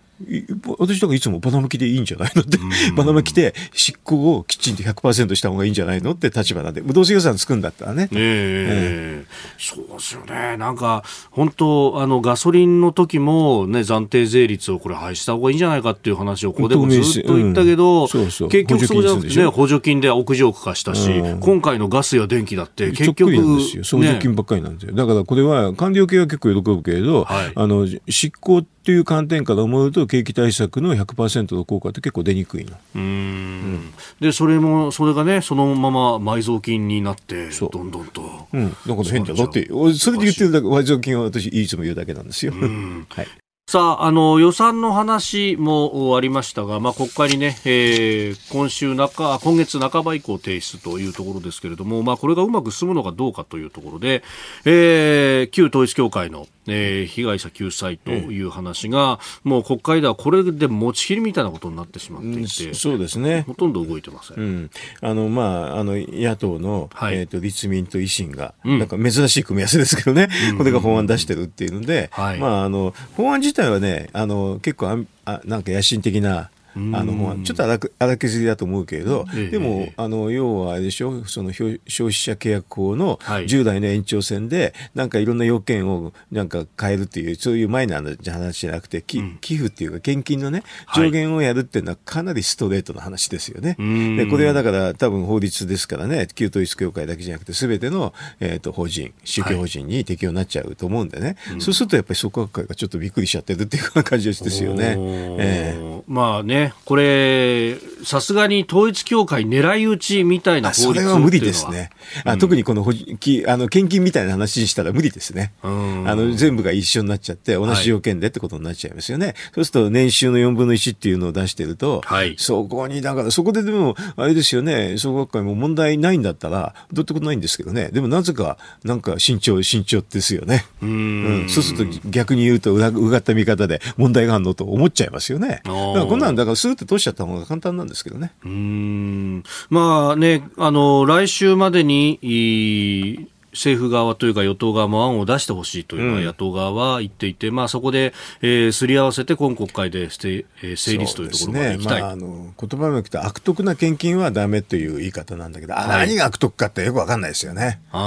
[0.78, 2.58] 私とかいつもバナマキでいいんじゃないのって、
[2.96, 8.08] バナマキで執行をきちんと100%した方がいいんじゃないのって立場なんで、どうせ予算つくんだったらね。
[8.12, 10.56] えー、えー、そうですよね。
[10.56, 23.32] なんか、本当、あの、ガソリンの時もね、暫定税率をこれ廃止した方がいいんじゃないかっていう話をここでもずっと言ったけど、うん、そうそう結局そうじゃなくてね、補助金で屋上区化したし、うん、今回のガスや電気だって結局。
[23.32, 23.82] なんですよ。
[23.82, 24.92] 補助金ばっかりなんですよ。
[24.92, 32.76] ね、だからこれは官僚系は結構喜ぶけれど、はい、あの、執行ってという観点から思うと景気対策の100%の効果って結構出にくいの。
[32.94, 38.46] うんうん、でそれもそれがねそのまま埋蔵金になってどんどんと。
[38.52, 42.52] うん、なんか変じゃだってそれで言ってるだけ埋蔵金は私いつも言うだけなんですよ。
[43.10, 43.26] はい
[43.68, 54.22] さあ、あの、予算の話もありましたが、まあ、国会にね、えー、今週中、今月半ば以降提出というところですけれども、まあ、これがうまく進むのかどうかというところで、
[54.66, 63.42] えー、旧統一教会の、えー、被害者救済という話が、うん、もう国会ではこれで持ちきりみたいなことになってしまっていて、うん、そうですね。
[63.48, 64.38] ほとんど動いてません。
[64.38, 76.50] うん、あの、まあ、あの、野党の、はい、えっ、ー、と、立民と維新が、なんか珍しい組み合わせですけどね、これが法案出してるっていうので、はい、まあ、あの、法案自体はね、あの、結構あ、あなんか野心的な、
[76.92, 81.24] あのちょっと荒荒削りだと思うけれど、でも、あの要はあれでしょ？
[81.24, 90.62] その消費者契約法の従来の延長線で、なんかいろんな要件をなんか変えるっていう、そういうマイナーな話じゃなくて、寄付っていうか、献金のね、
[90.94, 93.76] 上限をやるっていうのはかなりストレートな話ですよね。
[94.16, 104.96] でこれはだから、多分法律ですからね、旧統一教会だけじゃなくて、すべての、えー、と法人、宗教法人に適用になっちゃうと思うんでね、そうするとやっぱり創価学会がちょっとびっくりしちゃってるっていう感じですよね。
[105.38, 111.90] えー、まあねこれ、さすがに統一教会狙い撃ちみたいな法律それは無理ですね。
[112.24, 112.84] あ、うん、特にこの
[113.18, 115.52] きあの献金みたいな話にしたら無理ですね。
[115.62, 119.26] あの全部が一緒になっちゃって、同じ要件でってことになっちゃいますよね。
[119.26, 130.66] はい、そうすると年収の4分の1っていうのを出してると、はい、そこに、だからそこででも、あれですよね、総学会も問題ないんだったら、どうってことないんですけどね、でもなぜか、なんか慎重、慎重ですよね。
[130.82, 130.88] うん。
[130.88, 132.78] うん、そうすると逆に言うとう
[133.10, 135.60] がった見方で問題があるのと思っちゃいますよね。
[135.64, 138.32] だからこんなんだからスーって通しちゃった方が簡単なんですけどね。
[138.44, 152.02] うんまあね、あの、来週までに、政府側というか与党側も案を出してほしいというのは野党側は言っていて、うん、まあ、そこで、えー、すり合わせて今国会で成立というところまでいきたい、ね。
[152.02, 157.80] まあ、あの言葉もくて悪徳な献金はだめという言い方なんだけど、はい、何が悪徳かってよく分かんないですよね。
[157.92, 157.98] だ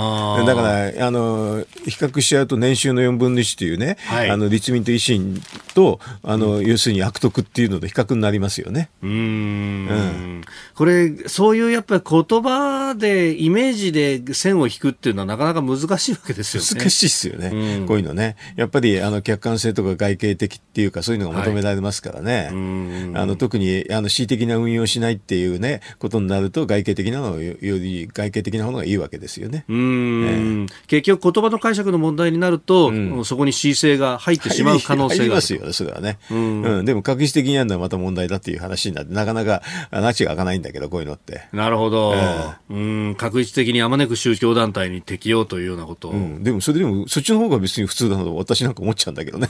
[0.56, 0.62] か
[0.98, 5.42] らあの比較しちゃうと年収の4分の1というね、はい、あの立民と維新
[5.74, 8.90] とあの、うん、要するに悪徳っていうのと比較になりますよね。
[9.02, 9.10] うん。
[9.12, 10.42] うん。
[10.76, 16.70] これそういうやっぱり言葉でイメージで線を引くっていうのはなかなか難しいわけですよね。
[16.80, 18.36] 難しいですよね、うん、こういうのね。
[18.56, 22.36] やっぱりあの客観性とか外形的っていうかそういうのが求められますからね。
[22.36, 29.66] はい、あの特にあの恣意的な運用しないっていうねことになると外形的なのより外形的なものがいいわけですよね。
[29.68, 36.18] うん、えー、結局言葉の解釈の問題になると、うん、そこに恣意性が入ってしまう可能性がありますよねそれはね。
[36.32, 41.48] うん、うん、でも確実的にやるのはまた問題だっていう話になってなかなか話が開かないんだけどこういうのって。
[41.54, 42.14] なるほど。
[42.16, 46.10] えー、うん確実的にあまねく宗教団体に適用というようなこと。
[46.10, 49.48] うん、でもそれでもそっちの方が別に普通だと私なんか思っちゃうんだけどね、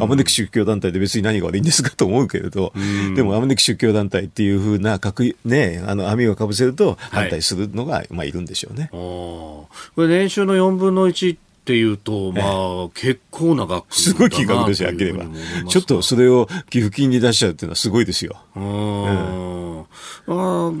[0.00, 2.72] あまねく宗教団体で別に何が悪いんですかと思うけれど、
[3.16, 8.88] でもあまねく宗教団体っていうふうなく、ね、あの網をかぶせると反対するのが、はい、まあ、いるんでしょうね。
[8.92, 11.36] これ年収の4分の1
[11.68, 15.26] っていうと、まあ、結構な額すごい金額ですよ、あければ。
[15.68, 18.38] ちょっとそれを寄付金に出しちゃうっていうのはすごいですよ。
[18.56, 19.80] うん、
[20.28, 20.72] あ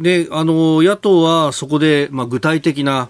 [0.00, 3.08] で、あの、野党はそこで、まあ、具体的な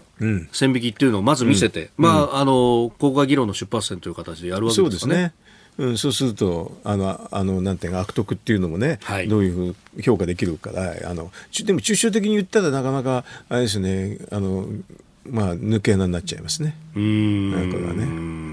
[0.53, 4.85] 線引きっていうのをまず見せて、うん、まあ、あの、国会議論の出発点という形でやるわけですね。
[4.85, 5.35] そうですね。
[5.79, 9.65] うん、そうすると、あの、あのなんていうか、悪徳っていうのもね、はい、どういうふう
[9.97, 11.31] に評価できるから、あの、
[11.65, 14.67] でも抽象的に言ったらなかなか、あれですね、あの、
[15.31, 16.77] まあ、抜け穴になっちゃいますね。
[16.97, 17.71] うん。
[17.71, 18.53] これはね。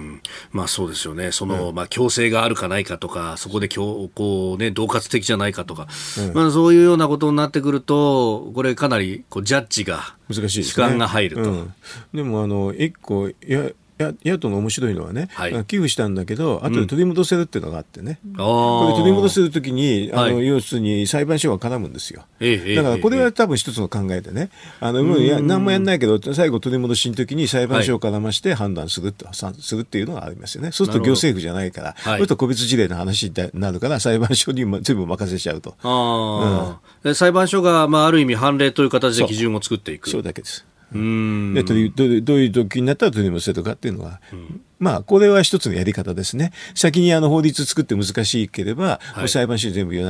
[0.51, 1.31] まあそうですよね。
[1.31, 4.09] その、うん、まあ強制があるかないかとか、そこでこ
[4.55, 5.87] うね、恫喝的じゃないかとか、
[6.19, 11.51] うん、まあそういうようなことになってくると、これかなりこうジャッジが、難しい時間が入ると。
[11.51, 11.73] うん、
[12.13, 22.23] でもあの、一個、いや、や野党の面白いのはね、はい、寄付したんだけど、後で取り戻せるっていうのがあってね、うん、これ取り戻せるときに、あの、はい、要するに裁判所が絡むんですよ。
[22.39, 30.71] ええ、だからこれは多分一つの考えでね、あのもうや何もやんないけど、最後取り戻しのときに裁判所を絡まして判断すると、はい、するっていうのがありますよね。
[30.71, 35.75] そうすると行政府じゃないから、そうすると個別事例の話になるから、裁判所に全部任せちゃうと。
[35.83, 40.09] あうん、裁判所が、まあ、ある意味判例という形で基準を作っていく。
[40.09, 40.65] そうだけです。
[40.93, 46.51] うんでどういうどういう時になったら取り戻せとかっていうのは、うん、まあ、これは一つのやり方ですね。
[46.73, 50.01] 先にあの法律作って難しければ、はい、裁判所に全部委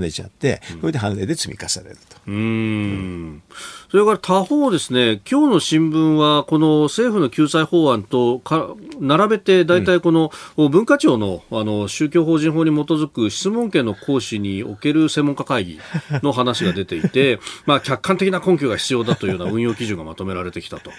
[0.00, 2.16] ねちゃって、うん、これで判例で積み重ねると。
[2.26, 3.42] うん。
[3.90, 15.80] それから他方ですね、今日の新聞は、この政府の救済法案とか並べて、大体この文化庁のあの宗教法人法に基づく質問権の行使における専門家会議
[16.22, 20.90] の話が出ていて、 まあ、客観的な根拠が必要だというような運用基準がまとめられてきたと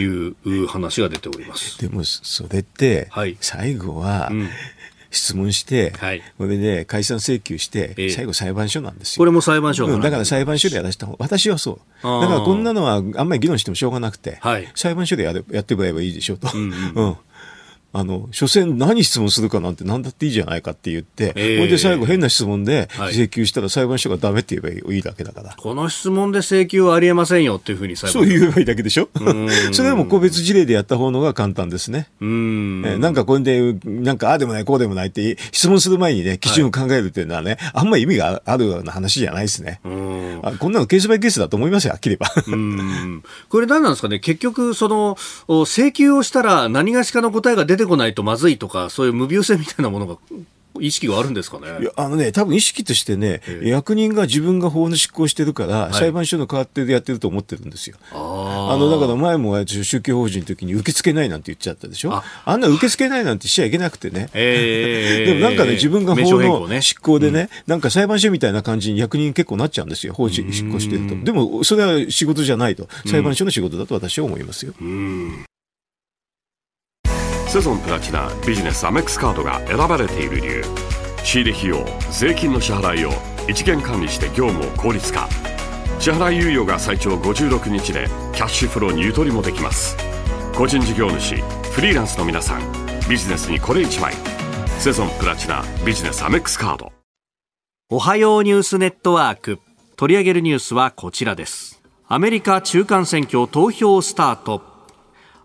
[0.00, 1.78] いう話が出ております。
[1.80, 4.48] でも、それって、最後は、うん
[5.12, 9.20] 質問して、はい、これで解散請求して、最後裁判所なんですよ。
[9.20, 11.76] これも裁判所、うん、だから裁判所でやらせた方私はそう。
[12.02, 16.48] だからこんなのはあんまり議論してもしょうがなくて、はい、裁判所でややってもらえばいいでしょうと。
[16.52, 16.94] うん、うん。
[16.96, 17.16] うん
[17.92, 25.54] あの、所詮何質問するかなんて何だっていいじゃないかって言って、えー、これで最後変な質問で請求したら裁判所がダメって言えばいいだけだから。
[25.56, 29.08] この質問で請求はありえませんよっていうふうにそう言えばいいだけでしょ？
[29.72, 32.08] それでも個別事例でやった方のが簡単ですね。
[32.20, 39.80] うん、えー、なんかこれで、なんかああでもないこうでもないって質問する前にね、基準を考えるっていうのはね、はい、あんまり意味があるような話じゃないですね。
[39.84, 40.40] うん。
[40.42, 42.56] あこんなのケースバイケースだと思いますよ、はっきり言えば。
[42.56, 43.22] うん。
[43.48, 44.18] これ何なんですかね？
[44.18, 45.16] 結局、その、
[45.66, 50.16] 請求をしたら何がしかの答えが出てこないとまずいとか、そういう無病性みたいなものが
[50.80, 51.66] 意識があるんですかね？
[51.82, 57.98] いやあのね、多分意識としてね、役人が自分が法の執行してるから、はい、裁判所の代わってでやってると思ってるんですよ。
[58.10, 62.24] あのだから前も宗教法人の時に受け付けないなんて言っちゃったでしょ、あ。
[62.46, 71.22] あんな受け付けないなんてしちゃいけなくてね、えー、でもなんかね、自分が法の執行でね、ねうん、なんか裁判所みたいな感じに役人結構なっちゃうんですよ、法人執行してると。
[71.22, 74.72] でもそれは仕事じゃないと、裁判所の仕事だと私は思いますよ。
[74.80, 75.44] うん
[77.52, 80.64] セゾンプラチナビジネスアメックスカードが選ばれている理由。
[81.22, 83.10] 仕入れ費用税金の支払いを
[83.46, 85.28] 一元管理して業務を効率化。
[85.98, 89.98] 支払い猶予が最長56日でキャッシュフローにゆとりもできます。
[90.56, 91.36] 個人事業主
[91.74, 92.62] フリーランスの皆さん
[93.06, 94.14] ビジネスにこれ一枚。
[94.78, 96.90] セゾンプラチナビジネスアメックスカード。
[97.90, 99.58] おはようニュースネットワーク。
[99.96, 101.82] 取り上げるニュースはこちらです。
[102.08, 104.71] アメリカ中間選挙投票スタート。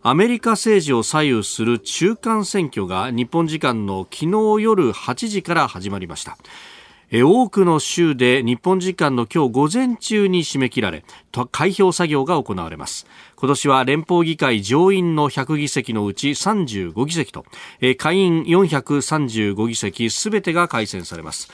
[0.04, 6.38] アメリカ政治を左右する中間選挙が日本時間の昨日夜8時から始まりました。
[7.12, 11.06] 多くの州で日本時間の今日午前中に締め切られ
[11.54, 13.08] 開票作業が行われます。
[13.38, 17.46] 今年は連邦議会上院の100議席のうち35議席と
[17.98, 21.50] 下院435議席すべてが改選されます。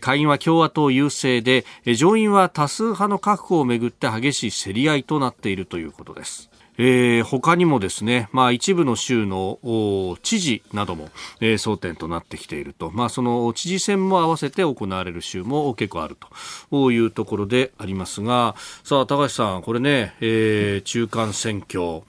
[0.00, 6.50] 下院は共和党優勢で上院は多数派の確保をめぐって激しい競り合いとなっているということです。
[6.78, 9.58] えー、他にもですね、まあ、一部の州の
[10.22, 11.08] 知事なども、
[11.40, 16.28] えー、争点となってきていると、まあ、その知事選も合わせて行われる州も結構あると。
[16.90, 18.54] いうところでありますが
[18.84, 22.02] さあ高橋さん、これね、えー、中間選挙、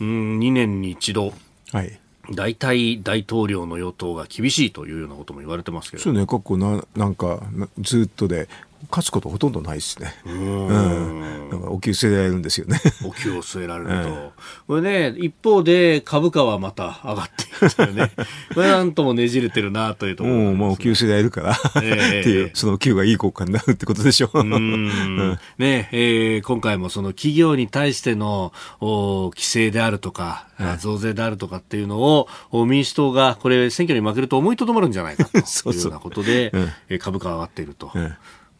[0.00, 1.32] うん、2年に一度。
[1.72, 1.98] はい。
[2.30, 7.42] 大体大統領の与党が厳しいというようなことも言われてますけどそうね、過去ななんか
[7.80, 8.48] ずっとで
[8.90, 10.14] 勝つことほとんどないですね。
[10.24, 11.48] うん。
[11.50, 12.80] だからお給据えられるんですよね。
[13.04, 13.94] お給を据えられると。
[13.94, 14.30] えー、
[14.66, 18.12] これね、一方で株価はまた上がっているね。
[18.54, 24.40] これなんともねじれてるなというところ、ね、もう、まあ、お給据えられるから、えー、っていう、そのお給がいい効果になるってことでしょう。
[24.40, 25.38] うん。
[25.58, 30.46] ねえー、今回もその企業に対してのお規制であるとか、
[30.78, 32.28] 増税であるとかっていうのを、
[32.66, 37.92] 民主党がこれ選挙に負けると思いとどまるんじゃないかというようなことで、 そうそう株価が上がっていると。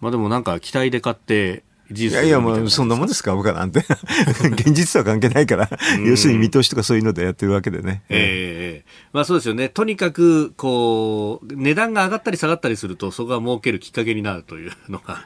[0.02, 1.62] まあでもなんか期待で買って、
[1.94, 3.84] いやいや、もうそんなもんですか、僕はなんて。
[4.50, 5.68] 現実とは関係ないから、
[6.04, 8.02] 要するに見通しとかそういうのでやってるわけでね。
[8.08, 9.68] ええー、まあそうですよね。
[9.68, 15.24] とにかく、こう、値段が上がったり下がったりすると、そこが儲けるきっかけになるというのが、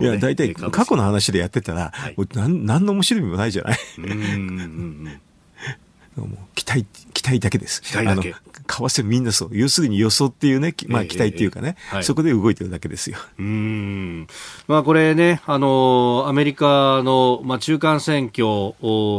[0.00, 3.78] いや、大体過去の話でやってたら、はい、なん何の面白みもないじゃない？
[3.98, 5.20] うんうんうん
[6.16, 6.86] もう期待、
[7.20, 7.82] 期待だけです。
[7.82, 8.30] 期待だけ。
[8.32, 9.50] 為替みんなそう。
[9.52, 13.18] 要するに予想っていうね、まあ期待っていうかね、えーはい、そこで動いてるだけですよ。
[13.38, 14.26] うん。
[14.68, 18.74] まあこれね、あの、アメリカの、まあ中間選挙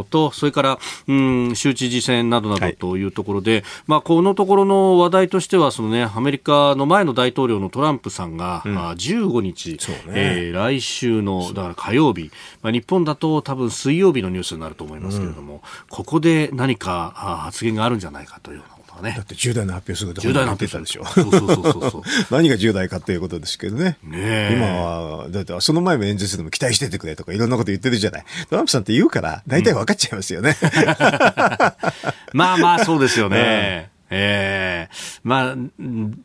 [0.09, 9.77] と、それから、うん、州知事選などなどというところで、はい、まあこのところの話題としては、そのね、アメリカの前の大統領のトランプさんが、うん、15日、ね
[10.07, 12.31] えー、来週の、だから火曜日、
[12.63, 17.11] まあ日本だと多分水曜日のニュースになると思いますけれども、うん、ここで何か
[17.43, 19.13] 発言があるんじゃないかというようなね。
[19.15, 21.05] だって重大な発表すると重大な発表でしょ。
[21.05, 23.97] そうそうそうそう 何が重大かっていうことですけどね。
[24.03, 28.25] ね今は、だってその前も演説でも期待しててくれとかいろんなこと言ってるじゃない。
[28.49, 30.55] トランプさんって言うから、大体分かっちゃいますよね。
[30.61, 33.89] うん、まあまあ、そうですよね。
[34.12, 35.55] ええー、まあ、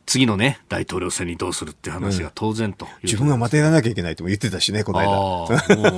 [0.05, 5.07] 次のね、大統領選にどうするっていう話が当然と、うん、自分がまたやらなきゃいけないとも言ってたしね、この間。
[5.07, 5.47] も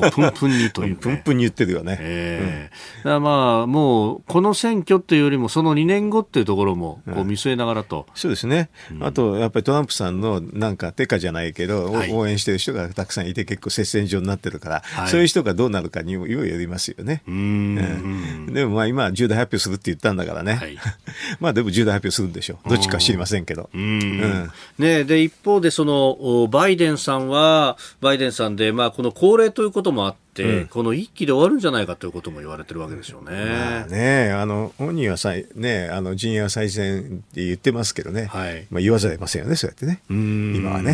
[0.07, 1.97] う、プンプンにという、ね、プンプンに言ってるよね。
[1.99, 2.69] え
[3.03, 3.15] えー。
[3.15, 8.69] うん、まあ、もう、この選挙っていうよりも、その2年後っていうところも、こう見据えながらと、うん、そうですね。
[9.01, 17.23] あと、やっぱりトランプさんの、なんか、テカじゃないけど、はい、応援してる人がたくさんいて、結構接戦場になってるから、はい、そういう人がどうなるかにもよりますよね。
[17.27, 20.53] うん、でもまあ、今、重大発表するって言ったんだからね。
[20.55, 20.77] はい、
[21.39, 22.69] まあ、でも重大発表するんでしょう。
[22.69, 23.69] どっちか知りませんけど。
[23.73, 33.31] うん、ね、で一方でそのバイデンさんはバイデンさんで、まあ、この高齢ということもあって、うん、この一期で終わるんじゃないかということも言われてるわけですよね。
[33.31, 40.93] まあ、ねあの本人は再、ね、あの陣営は再選って言ってますけどね、はい、まあ、言わざるを得ませんよね、そうやってね、今はね、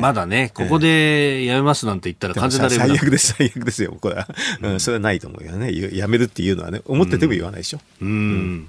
[0.00, 4.28] まだね、ここでやめますなんて言ったら、完全な最悪です、最悪ですよ、これは、
[4.62, 7.80] うん、それはないと思うよね、やめるっていうのはね、思ってても言わないでしょ。
[8.00, 8.68] うん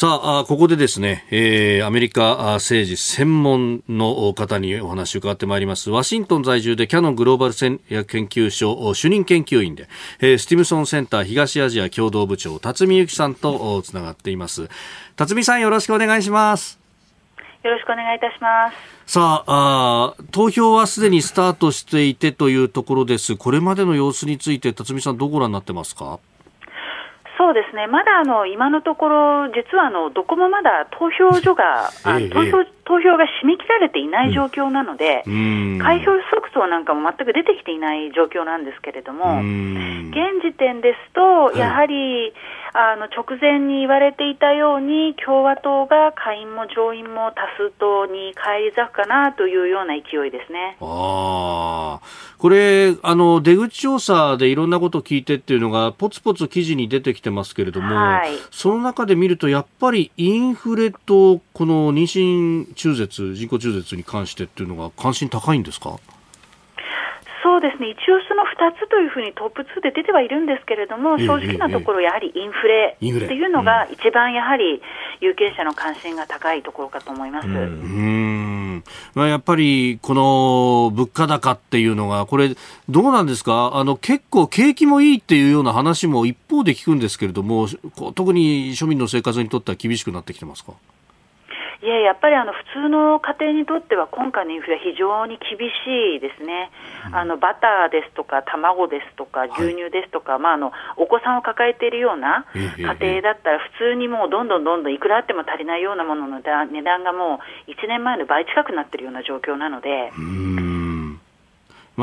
[0.00, 5.90] さあ、ここでですね、えー、アメリカ政治専門の方にお話を伺ってまいります。
[5.90, 9.90] ワシントン在住でキャノングローバル戦略研究所主任研究員で、
[10.20, 14.70] えー、スティムソンセンター東アジア共同部長、辰巳由紀さんとつながっています。
[15.16, 16.80] 辰巳さんよろしくお願いします。
[17.62, 18.70] よろしくお願いいたしま
[19.06, 19.12] す。
[19.12, 23.36] さああ、投票はすでにスタートしていてというところです。
[23.36, 26.20] これまでの様子について、辰巳さんどうご覧になってますか？
[27.50, 31.90] そうですね、まだあの今のところ、実はあのどこもまだ投票所が、
[32.20, 42.32] ええ、投票投票が締め切られていない状況なので、うん、開票速報なんかも全く出てきていない状況なんですけれども、現時点ですと、やはり、はい
[42.72, 50.76] あの直前に言われていたように、共和党が下院も上院も多数党に返り咲くかなというような勢いですね。
[50.80, 52.00] あ
[52.38, 62.04] これあの、出口調査でいろんなことを聞いてっていうのが、ぽつぽつ記事に出てきてますけれども、はい、その中で見ると、やっぱりインフレとこの妊
[62.66, 65.98] 娠中絶、人工中絶に関してっていうのが関心高いんですか？
[67.42, 74.82] そうですね、一応その2つというふうにトップ2で出てはいるんですけれども、正直なところ、やはりインフレっていうのが、一番やはり
[75.20, 77.48] 有権者の関心が高いところかと思います。
[77.48, 78.84] うん。
[79.14, 82.50] まあ、やっぱりこの物価高っていうのが、これ、
[82.88, 87.68] どうなんですか、あの結構、景気もいいっていうような話も一方で聞くんですけれども、
[88.14, 90.72] 特に庶民の生活にとっては厳しくなってきてますか。
[91.82, 96.70] いや、やっぱりあの普通の家庭にとっては今回のインフレは非常に厳しいですね、
[97.08, 110.12] うん、あのバターですとか、卵ですとか、牛乳ですとか、はい、まあ、あのお子さんを抱えているような家庭だったら、普通にもうどんどんどんどんいくらあっても足りないようなものの値段がもう1年前の倍近くなっているような状況なので。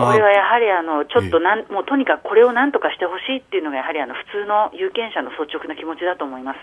[0.06, 6.60] これはやはりあのちょっとなん、もうとにかくこれをなんとかしてほしいっていうのが、やはりあの普通の有権者の率直な気持ちだと思います。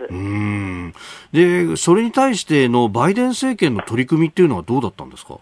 [1.32, 5.39] でそれに対してのバイデン政権の取り組みっていうのはどうだったんですか？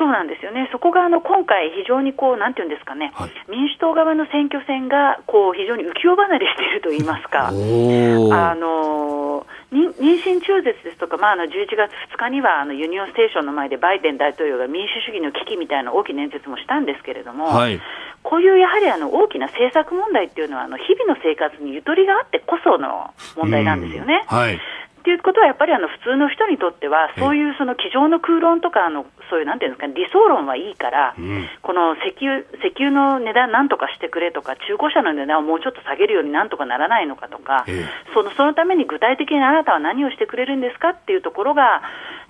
[0.00, 17.78] そうなんですよね、そこがあの今回、非常にこうなんていうんですかね、はい、民主党側の選挙戦がこう非常に浮世離れしていると言いますか、あの妊娠中絶ですとか、まあ、あの11月2日にはあのユニオンステーションの前でバイデン大統領が民主主義の危機みたいな大きな演説もしたんですけれども、はい、
[18.22, 24.24] こういうやはりあの大きな政策問題っていうのはあの日々の生活にゆとりがあってこその問題なんですよね。
[24.26, 24.58] はい
[25.00, 37.64] っていうことはやっぱりあの普通の人にとっては、そういうその机上の空論とかあの、そういうなんていうんですか、理想論はいいから、うん、この石油石油の値段なんとかしてくれとか、中古車の値段をもうちょっと下げるようになんとかならないのかとか、
[38.12, 41.80] そのそのために具体的にあなたは何をしてくれるんですかっていうところが、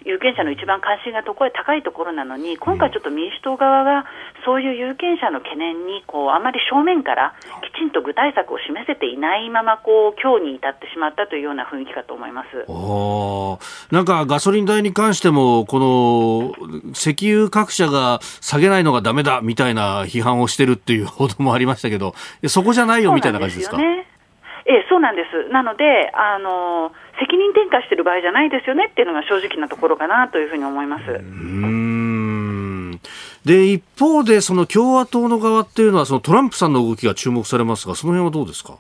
[0.05, 4.07] 有権者の一番関心が高いところなのに、今回ちょっと民主党側が、
[4.45, 22.14] そういう有権者の懸念にこうあまり正面からきちんと具体策を示せていないままこう今日に至ってしまったというような雰囲気かと思いますなんかガソリン代に関しても、この石油各社が下げないのがだめだみたいな批判をしてるっていう報道もありましたけど、
[22.46, 23.78] そこじゃないよみたいな感じですか？
[23.80, 25.52] ええ、そうなんです。
[25.52, 31.02] なので、あの責任転嫁してる場合じゃないですよねっていうのが正直なところかなというふうに思います。
[31.11, 33.00] うん
[33.44, 38.74] で一方で、その共和党の側っていうのは、そのトランプさんの動きが注目されますが、その辺はどうですか？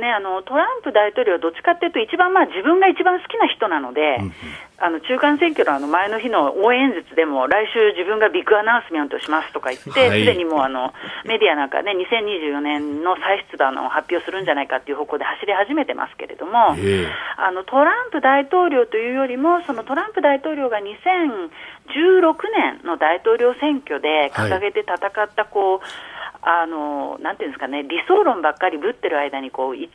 [0.00, 4.32] ねあのトランプ大統領はどっちかというと、一番、まあ、自分が一番好きな人なので、うん
[4.80, 10.94] あの中間選挙のあの前の日の応援演説でも、来週、自分がビッグアナウンスメントしますとか言って、す、で、にもうあの
[11.26, 21.52] メディアなんかね、2024年の再出馬の発表するんじゃないかっていう方向で走り始めてますけれども、あのトランプ大統領というよりも、そのトランプ大統領が2016
[22.80, 29.88] 年の大統領選挙で掲げて戦ったこう、はいあのなんていうんですかね、理想論ばっかりぶってる間にこう普通、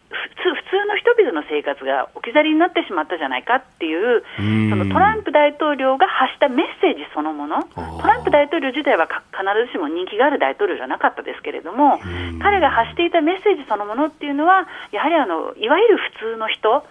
[0.54, 12.00] 普通の人々の生活が置き去りになってしまったじゃないかっていう、そのトランプ大統領が発したメッセージそのもの、トランプ大統領自体は必ずしも人気がある大統領じゃなかったですけれども、
[12.42, 16.86] 彼が発していたメッセージそのものっていうのは、やはりあのいわゆる普通の人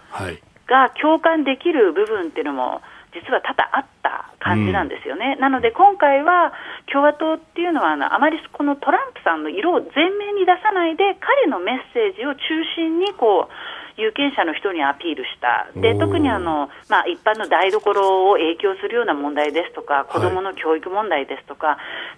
[0.67, 2.81] が共感できる部分っていうのも、
[3.15, 6.51] 実は多々あった感じなんですよね、うん、なので今回は
[6.91, 12.43] 共和党っていうのはあのあまりこのトランプさんの色を前面に出さないで彼のメッセージを中
[12.75, 21.77] 心にこう有権者の人にアピールした、で特にあの、まあ、一般の台所を影響するような問題ですとか、子どもの教育問題ですとか、はい、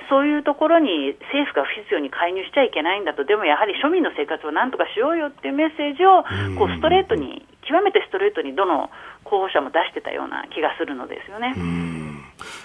[0.10, 6.24] そういうところに政府が不必要に介入しちゃいけないんだと、でもやはり庶民の生活をなんとかしようよっていうメッセージを
[6.58, 8.90] こうストレートに、極めてストレートにどの
[9.26, 11.54] 候補者も出してたような気がするのですよね。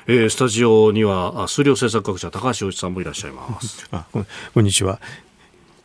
[0.07, 3.89] えー、スタジオには数量政策学者高橋洋一さんもいらっしゃいます。
[3.93, 4.07] あ
[4.55, 5.01] こんにちは。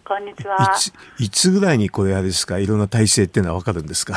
[0.08, 0.56] こんにちは。
[0.56, 2.60] いついつぐらいにこれあれですか？
[2.60, 4.16] いろんな体制っていうのはわかるんですか？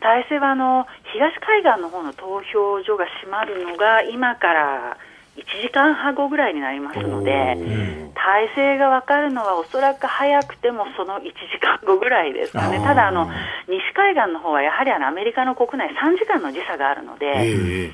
[0.00, 4.96] 体制はあの東海岸の方の投票所が閉まるのが今から
[5.36, 7.32] 1時間半後ぐらいになりますので、
[8.14, 13.30] 体制が分かるのはおそらく早くてもその1時間後ぐらいですかね、ただあの、
[13.68, 17.92] 西海岸の方はやはりあのアメリカの国内、3時間の時差があるので、えー、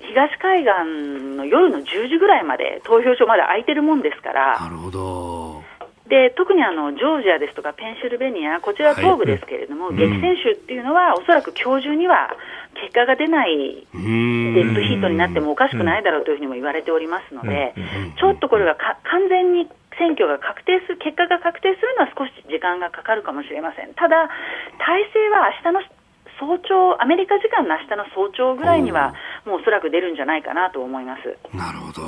[0.00, 4.60] 東海岸の夜の10時ぐらいまで投票所まで空いてるもんですから。
[4.60, 5.62] なるほど。
[6.08, 12.32] で特にあのジョージアですとかペンシルベニア、こちらは東部ですけれども、はい、激戦州っていうのは、おそらく今日中には
[12.80, 17.74] 結果が出ないデッドヒートになってもおかしくないだろうというふうにも言われておりますので、
[18.18, 19.68] ちょっとこれが完全に
[19.98, 23.92] 選挙が確定する、結果が確定するのは少し時間がかかるかもしれません。
[23.92, 24.30] ただ、
[24.78, 25.97] 体制は明日の
[26.38, 29.14] 早朝、アメリカ時間の明日の早朝ぐらいには、
[29.44, 31.36] もうおそらく出るんじゃないかなと思います。
[31.56, 32.02] なるほど。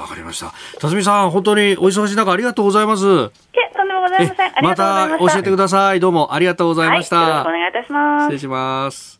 [0.00, 0.52] わかりました。
[0.80, 3.04] 辰巳さん、本当にお忙しい中ありがとうございます。
[3.04, 4.52] いえ、とんでもございません。
[4.62, 6.00] また教えてください。
[6.00, 7.16] どうもありがとうございました。
[7.16, 8.22] はい、よろしくお願いいたします。
[8.24, 9.15] 失礼します。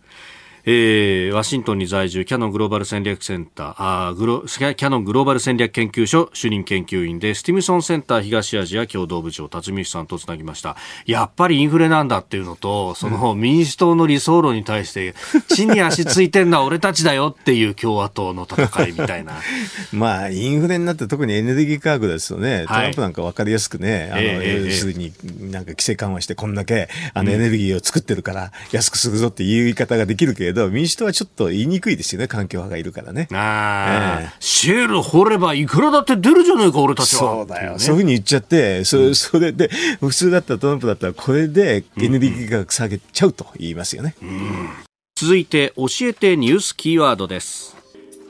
[0.68, 10.74] えー、ワシントンに在住キャノングローバル戦略センターあグロキャノングローバル戦略研究所主任研究員でスティムソンセンター東アジア共同部長辰巳さんとつなぎました。
[11.06, 15.14] やっぱりインフレなんだっていうのとその民主党の理想論に対して
[15.46, 19.34] 地に足ついてんのは俺たちだよっていう共和党の戦いみたいな。
[19.94, 25.12] まあインフレになって特にエネルギー価格ですよね、トランプなんか分かりやすくね、あの要するに
[25.48, 33.28] なんか規制緩和してこんだけあのエネルギーを作ってるから安くするぞっていう言い方ができるけれど民主党はちょっと言いにくいですよね、環境派がいるからね。
[33.32, 37.20] ああ、えー、シェール掘ればいくらだって出るじゃないか、俺たちは。
[37.20, 44.14] そうだよ、ね、そういうふうに言っちゃって、そそれで、普通だったらトランプだったら、これでエネルギー価格下げちゃうと言いますよね。
[44.22, 44.68] うん、
[45.14, 47.76] 続いて、教えてニュースキーワードです。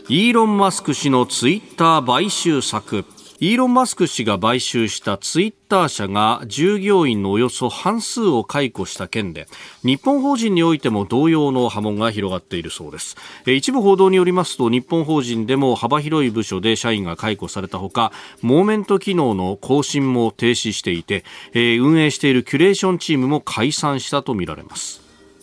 [0.08, 3.04] イーロン・マスク氏のツイッター買収策。
[3.38, 9.46] イーロン・マスク氏が買収したツイッター社が従業員のおよそ半数を解雇した件で
[9.82, 13.16] 日本法人においても同様の波紋が広がっているそうです。
[13.46, 18.10] 一部報道によりますと日本法人でも幅広い部署で社員が解雇されたほか
[18.40, 25.02] モーメント機能の更新も停止していて運営しているキュレーションチームも解散したとみられます。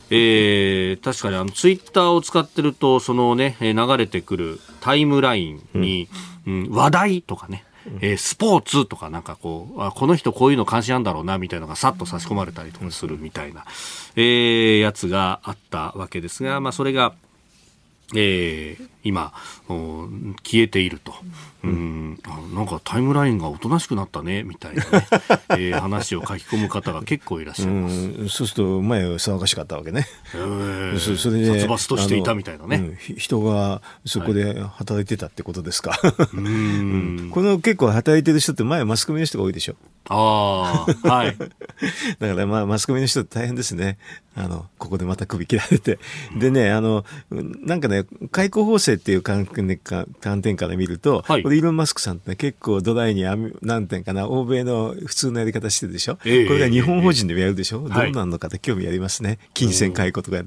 [0.09, 6.07] えー、確かにあのツイッターを使ってるとそのね流れてくるタイムラインに、
[6.47, 7.65] うん、話題とかね
[8.01, 13.65] えー、スポーツとかなんかこう、あこの人こういうの関心あるんだろうなみたいなのがさっと差し込まれたりとかするみたいな、
[14.15, 17.13] えー、やつがあったわけですが、まあそれが、
[18.15, 19.33] えー、今、
[19.67, 21.13] 消えていると。
[21.63, 22.19] うん、
[22.53, 24.89] なんかタイムラインがおとなしくなったねみたいなね、
[25.51, 27.95] えー、話を書き込む方が結構いらっしゃいます。
[27.95, 30.05] うそうすると前は騒がしかったわけね。
[30.35, 35.91] えー、そそれで殺伐としていたみたいなね、うん、人がそこで働いてたってことですか。
[35.91, 39.75] はい、 うんこの結構働いてる人って前マスコミの人が多いでしょ。
[40.09, 41.37] ああ、はい。
[42.19, 43.97] だからまあマスコミの人大変ですね。
[44.35, 45.99] あの、ここでまた首切られて。
[46.37, 53.23] でね、あの、なんかね、解雇法制っていう観点から見ると、はい、イーロン・マスクさんって結構土台に、
[53.61, 56.17] なんていうかな、欧米の普通のやり方してるでしょ？
[56.25, 57.85] えー、これが日本法人でもやるでしょ？
[57.85, 59.37] えー、どうなんのかって興味ありますね。
[59.53, 60.37] 金銭解雇とか、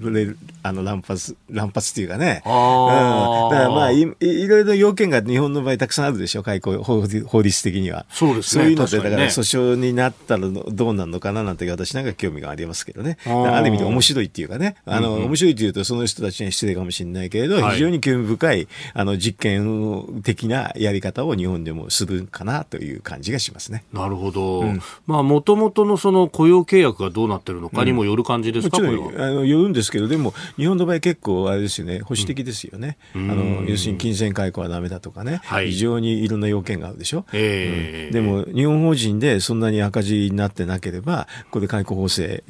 [0.62, 2.42] あの、乱発、乱発っていうかね。
[2.44, 6.42] あうん、だからまあい、いろいろ要件が日本の場合たくさんあるでしょ？
[6.42, 8.04] 解雇法律的には。
[8.10, 8.64] そうですね。
[8.64, 13.18] そういうので、だから訴訟になったらどうなるのかななんて私なんか興味がありますけどね。
[13.26, 14.76] ある意味で面白いっていうかね。
[14.84, 23.84] あの、うんうん、面白いっていうとその人たちには失礼かもしれないけれど、はい、非常に興味深い、あの、実験的なやり方を日本でもするかなという感じがしますね。
[23.92, 24.60] なるほど。
[24.60, 32.96] うん、まあ、もともとのその雇用契約がどうなってるのかにもよる感じですか、うん、もちろん、あの、よるんですけど、でも、日本の場合結構あれですよね、保守的ですよね。
[33.14, 37.24] うん、あの、要するに金銭解雇はダメだとかね、はい、非常にいろんな要件があるでしょ。
[37.32, 42.44] えー、でも、日本法人でそんなに赤字になってなければ、これ解雇法制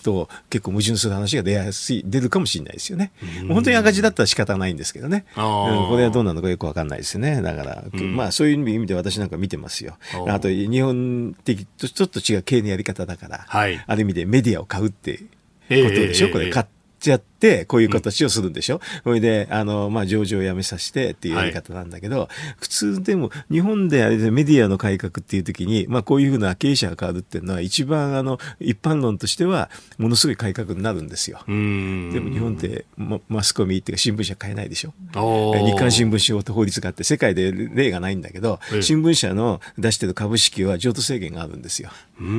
[0.00, 3.12] と結構矛盾する話が出やすい、出るかもしれないですよね。
[3.48, 5.24] 本当に赤字だったら仕方ないんですけどね。
[5.36, 7.40] うん、これはどうなのかよくわかんないですよね。
[7.42, 9.96] だから、うん、まあそういう意味で私なんか見てますよ。
[10.28, 15.24] あと、日本的とちょっと違う経営のやり方だから、はい、ある意味でメディアを買うってこ
[15.68, 16.66] とでしょ、えー、これ買っ
[16.98, 17.29] ちゃって、
[17.66, 22.28] こういう形をするんでしょ、そ、う、れ、で、あの、まあ、上場をやめさせてっていうやり方なんだけど、はい、
[22.58, 31.38] 普通でも、日本であれでメディアの改革っていう時に、まあ、こういうふうな経営者が変わるっていうのは、一番、あの、一般論としては、ものすごい改革になるんですよ。
[31.46, 34.92] でも日本って、ま、マスコミっていうか新聞社買えないでしょ？
[35.14, 41.90] 日刊新聞使用と法律があって、世界で例がないんだけど、新聞社の出してる株式は譲渡制限があるんですよ。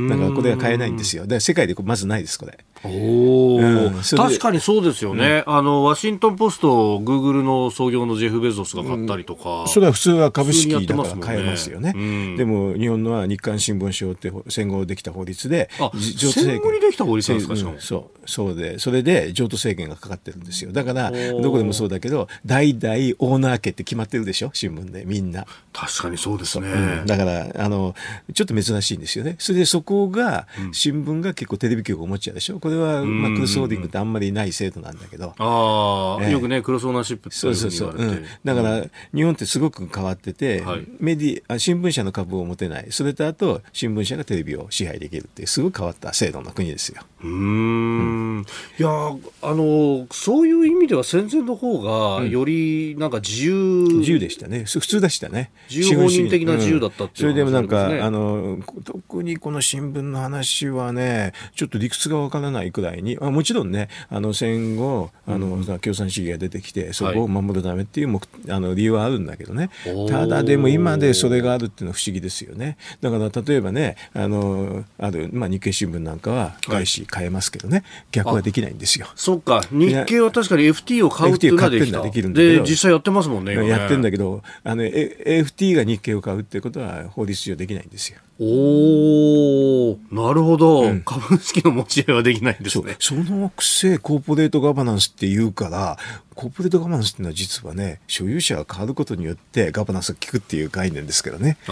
[0.10, 1.26] だからこれは買えないんですよ。
[1.26, 2.58] で世界でまずないです、これ。
[2.84, 15.70] おうん、確かにそうでですよね、うん、あのワシントン・ポストをグーグルの創業のジェフ・ベゾスが買ったりとか、うん、それは普通は株式だから買えますよね、ね、でも日本のは日刊新聞賞って戦後できた法律で
[16.02, 20.72] 戦後にできた法律なんですか、そうそうでそれで譲渡制限がかかってるんですよ。
[20.72, 24.52] だからどこでもそうだけど代々オーナー家って決まってるでしょ？
[24.54, 25.46] 新聞でみんな。
[25.74, 27.04] 確かにそうですね、う。
[27.04, 27.96] ん、だからあの
[28.34, 29.36] ちょっと珍しいんですよね。
[29.40, 32.60] それでそこが、新聞が結構テレビ局を持っちゃうでしょ？
[32.60, 35.34] これは、まあ、クロスホーディングってあんまりない制度なんだけど。
[35.38, 42.88] ああ、えー、よくねクロスオーナーシップってそうそうそう、うん、だから、日本ってすごく変わってて、はい、メディあ新聞社の株を持てない。
[42.92, 47.04] それとあと新聞社がテレビを支配できるってすごく変わった制度の国ですよ。
[47.24, 48.46] うん、
[48.80, 54.66] いやあのそういう意味では戦前の方がよりなんか自由、うん、自由でしたね。
[54.66, 55.52] 普通でしたね。
[55.70, 69.70] 自由放任的な自由だったっていう、うん、それでもなんか、あの特にこの新聞の話はねちょっと理屈がわからないくらいにあもちろんねあの戦後あの、うん、共産主義が出てきてそこを守るためっていう目、あの理由はあるんだけどね。
[70.10, 72.78] ただでも今でそれがあるっていうのは不思議ですよね。
[73.02, 79.08] だから例えばねあのある、まあ、日経新聞なんかは外資変えますけどね、はい、逆はできないんですよ。
[79.16, 79.62] そうか。
[79.72, 92.96] 日経は確かに FT を買うっていうのはできたできるんだで実際やってますもんねやってるんだけどあの FT が日経を買うっていうことは法律上できないんですよおなるほど、うん、株式の持ち合いはできないんですね。
[92.98, 96.00] そのくせコーポレートガバナンスっていうから
[96.34, 101.60] コーポレートガバナンスっていうのは実はね所有者が変わることによってガバナンスが効くっていう概念ですけどね。
[101.68, 101.72] あ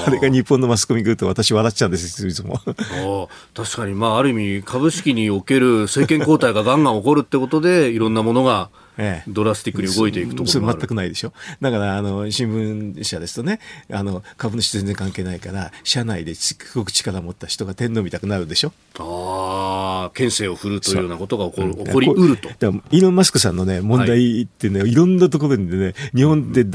[0.10, 2.58] れが日本のマスコミ来ると私笑っちゃうんですいつも。
[3.52, 8.70] 確かにまあある意味株式における政権交代がガンガン起こるってことでいろんなものが
[9.00, 11.32] ええ、ドラスティックに動いていくところ全くないでしょ。
[11.60, 13.58] だからあの新聞社ですとね
[13.90, 18.72] あの株主全然関係ないから社内ですごく力を持った人が天皇見たくなるでしょ。
[18.98, 22.48] ああ権勢を振るというようなことが起こる、起こりうると。
[22.50, 26.66] イーロン・マスクさんのね問題ってね、はい、いろんなところにね日本で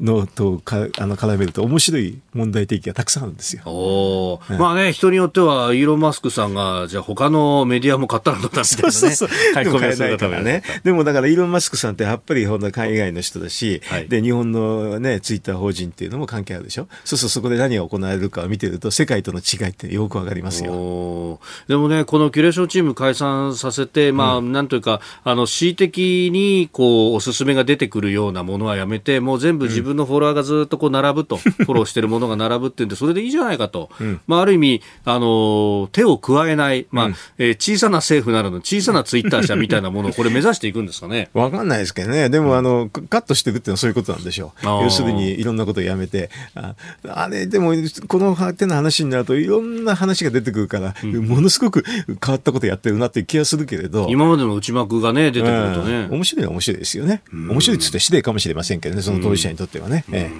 [0.00, 8.92] のとかあの絡めると面白い問題提起がたくさんあるんですよ、おまあね人によってはイーロン・マスクさんがじゃあ他のメディアも買ったらどうだみたいなね。
[8.92, 9.64] そうそうそう。
[9.64, 10.62] でも買えないからね。
[10.84, 16.88] でもだからイーロン・マスクさんってやっぱりほん海外の人だし、はい、で日本のねツイッター法人っていうのも関係あるでしょ？
[17.04, 21.40] そうそうそこで何が行われるかを見てると世界との違いってよくわかりますよ。
[21.68, 41.30] でもねこのキュレーションチーム解散させてまあ、うん、なんというかあの恣意的にこうおすすめが出てくるようなものはやめてもう全部自分のフォロワーがずっとこう並ぶと、うん、フォローしてるものが並ぶっていうんでそれでいいじゃないかと、うん、まあある意味あの手を加えないまあ、えー、小さな政府ならぬ小さなツイッター社みたいなものをこれ目指していくんですかね。
[41.50, 44.66] わかんないですけどねでもあのカットしていくっていうのはそういうことなんでしょう。
[44.66, 46.74] 要するにいろんなことをやめて、あ
[47.08, 47.72] あれでも
[48.08, 54.06] この手の話になるといろんな話が出てくるから、うん、ものすごく変わったことやってるなっていう気がするけれど。
[54.10, 56.08] 今までの内幕がね出てくるとね。
[56.10, 57.22] 面白いは面白いですよね。
[57.32, 60.04] 面白いっつって失礼かもしれませんけどね、その当事者にとってはね。
[60.12, 60.30] え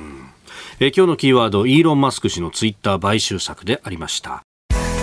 [0.80, 4.42] えー、今日のキーワードイーロン・マスク氏のツイッター買収策でありました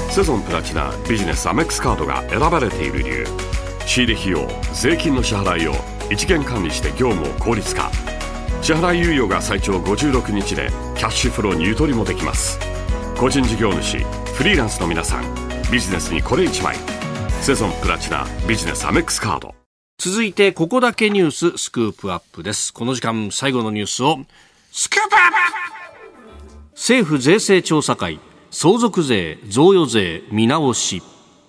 [0.09, 3.25] セゾンプラチナビジネスアメックスカードが選ばれている理由
[3.85, 7.91] 仕入れ費用税金の支払いを一元管理して業務を効率化。
[8.61, 12.59] 支払い猶予が最長56日でキャッシュフローにゆとりもできます。
[13.17, 13.99] 個人事業主
[14.33, 15.23] フリーランスの皆さん
[15.71, 16.75] ビジネスにこれ1枚。
[17.41, 19.53] セゾンプラチナビジネスアメックスカード。
[19.97, 22.73] 続いてここだけニューススクープアップです。
[22.73, 24.17] この時間最後のニュースを
[24.71, 25.25] スクープアップ。
[26.73, 28.19] 政府税制調査会
[28.51, 31.01] 相続税贈与税見直し。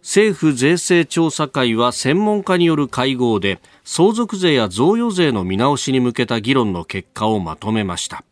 [0.03, 8.25] 政府税制調査会は専門家による会合で相続税や贈与税の見直しに向けた議論の結果をまとめました。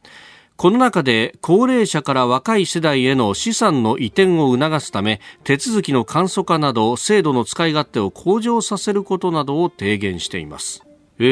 [0.57, 10.85] この中で高齢者から若い世代への資産の移転を促すため手続きの簡素化など制度の使い勝手を向上させることなどを提言しています、
[11.19, 11.23] え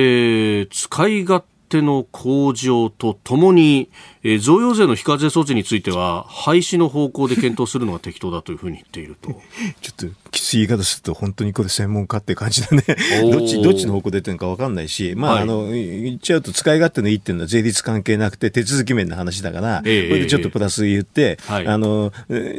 [0.62, 3.90] ー、使い勝手の向上とともに、
[4.22, 9.30] えー、贈与税の非課税措置については廃止の方向で検討するのが適当だというふうに言っていると。
[9.80, 12.84] ちょっときつい言い方すると本当にこれ専門家って感じだね。
[13.30, 22.12] どっちどっちの方向でってるのか分かんないし、まあ、はい、あの言っちゃうと使い勝手のいいっていうのは税率関係なくて手続き面の話だから、えー、これでちょっとプラス言って、えー、あの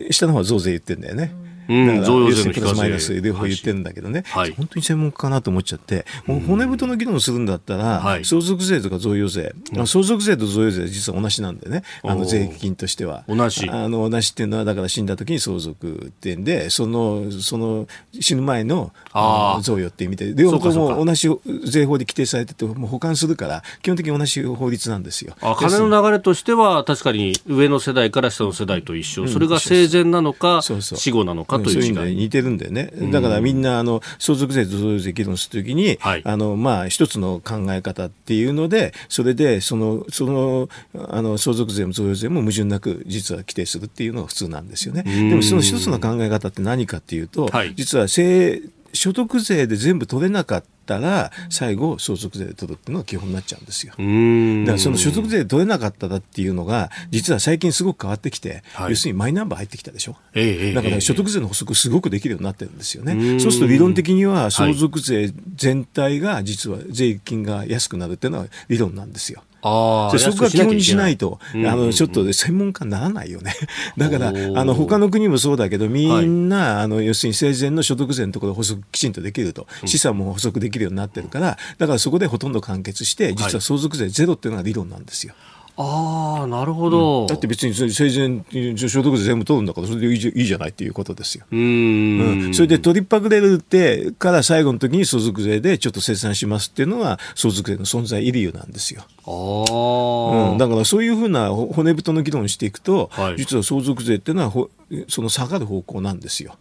[0.09, 1.33] 下の方は増税言ってんだよね。
[1.67, 2.43] うん、贈与税。
[2.49, 13.23] のプラスマイナス両方言ってるんだけどね、はい、本当に専門家かなと思っちゃって、もう骨太の議論するんだったら、はい、相続税とか贈与税、うん、相続税と贈与税は実は同じなんでね、あの税金としては。
[13.27, 13.69] 同じ。
[13.69, 17.87] あの同じっていうのは、だから死んだ時に相続っていうんで、その、その
[18.19, 21.29] 死ぬ前の贈与って意味で、両方とも同じ
[21.65, 25.35] 税法で規定されてて、もう保管するから、基本的に同じ法律なんですよ。
[25.41, 30.99] あ金の流れとしては、確かに上の世代から下の世代と一緒、それが生前なのか、そうそう。
[30.99, 32.91] 死後なのかかというそういう意味で似てるんだよね。
[33.11, 40.69] だからみんな、あの、相続税と相続税議論するときに、はい、あの、まあ、一つの考え方っていうので、それで、その、その、
[41.09, 45.03] あの、相続税も贈与税も矛盾なく、実は規定するっていうのが普通なんですよね。
[45.03, 48.61] でも、その一つの考え方って何かっていうと、はい、実は性、
[48.93, 53.93] 所得税で全部取れなかったら、最後、相続税で取るっていうのが基本になっちゃうんですよ。
[53.93, 60.15] だからその所得税で取れなかっただっていうのが、実は最近すごく変わってきて、はい、要するにマイナンバー入ってきたでしょ？
[60.33, 63.39] ええ、だから所得税の補足すごくできるようになってるんですよね。
[63.39, 69.43] そうすると理論的には相続税全体が実は税金が安くなるっていうのは理論なんですよ。
[69.63, 73.55] あそこは基本にしないと、あの、ちょっと専門家にならないよね。
[73.97, 74.31] だから、あ
[74.65, 85.33] の、他の国もそうだけど、みんな、あの、要するに生前の所得税のところ補足きちんとできると、資産も補足できるようになってるから、だからそこでほとんど完結して、実は相続税ゼロっていうのが理論なんですよ。
[85.75, 91.45] ああ、なるほど、うん、だって別に生前所得税全部取るんだからそれでいいじゃいいじゃないっていうことですよ。
[91.51, 91.59] うん。
[91.59, 99.03] うん、それで取りっぱぐれるってから最後の時に相続税でちょっと生産しますっていうのが相続税の存在理由なんですよ。
[99.25, 104.67] あうん、だからそういうふうな骨太の議論していくと、はい、実は相続税っていうのは
[105.07, 106.57] その下がる方向なんですよ。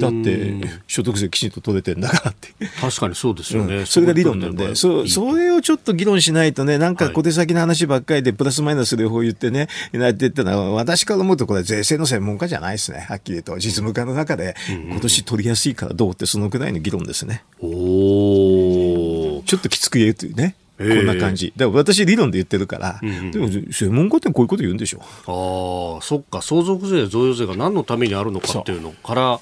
[0.00, 0.54] だって
[0.86, 2.48] 所得税きちんと取れてるんだからって。
[2.80, 13.06] 確かにそうですよね、うん、それが理論なんでそそれをちょっと議論しないとねなんか小手先の話ばっかりでプラスマイナス両方言ってねなってったのは私から思うとこれ税制の専門家じゃないですね。
[13.08, 17.44] はっきりと実務家の中で今年取りやすいからどうってそのくらいの議論ですね。
[17.60, 20.54] おちょっときつく言うというね。
[20.80, 21.52] こんな感じ。
[21.56, 25.00] だから私理論で言ってるから、うんうん、でも専門家ってこういうこと言うんでしょ。
[25.00, 29.40] ああ、そっか、相続税、贈与税が何のためにあるのかっていうのから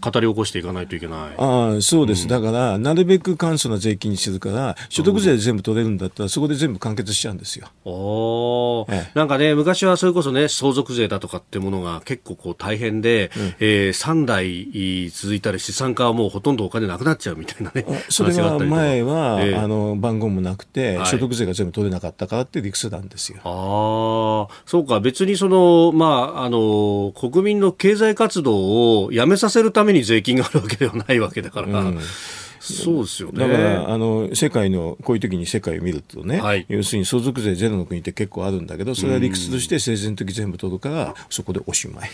[0.00, 1.34] 語り起こしていかないといけない。
[1.36, 2.24] ああ、そうです。
[2.24, 7.68] うん、だから、なるべく簡素な税金にするから、所得税全部取れるんだったら、そこで全部完結しちゃうんですよ。
[7.84, 17.84] おええ、なんかね、昔はそれこそね、相続税だとかってものが結構こう大変で、うん、えー、3代続いたり資産家はもうほとんどお金なくなっちゃうみたいなね。
[18.08, 23.40] それは前は、えー、あの、番号もなくて、はい、所得税が全部取れなかったからって理屈なんですよ。
[23.44, 31.80] ああ、そうか、別にその、まあ、あの、国民の経済活動をやめさせるために税金があるわけではないわけだから。
[31.80, 31.98] うん
[32.60, 33.38] そうですよね。
[33.38, 42.10] だから、あの、世界の、こういう時に世界を見るとね、はい、要するに相続税ゼロの国って結構あるんだけど、それは理屈として生前の時全部取るから、そこでおしまい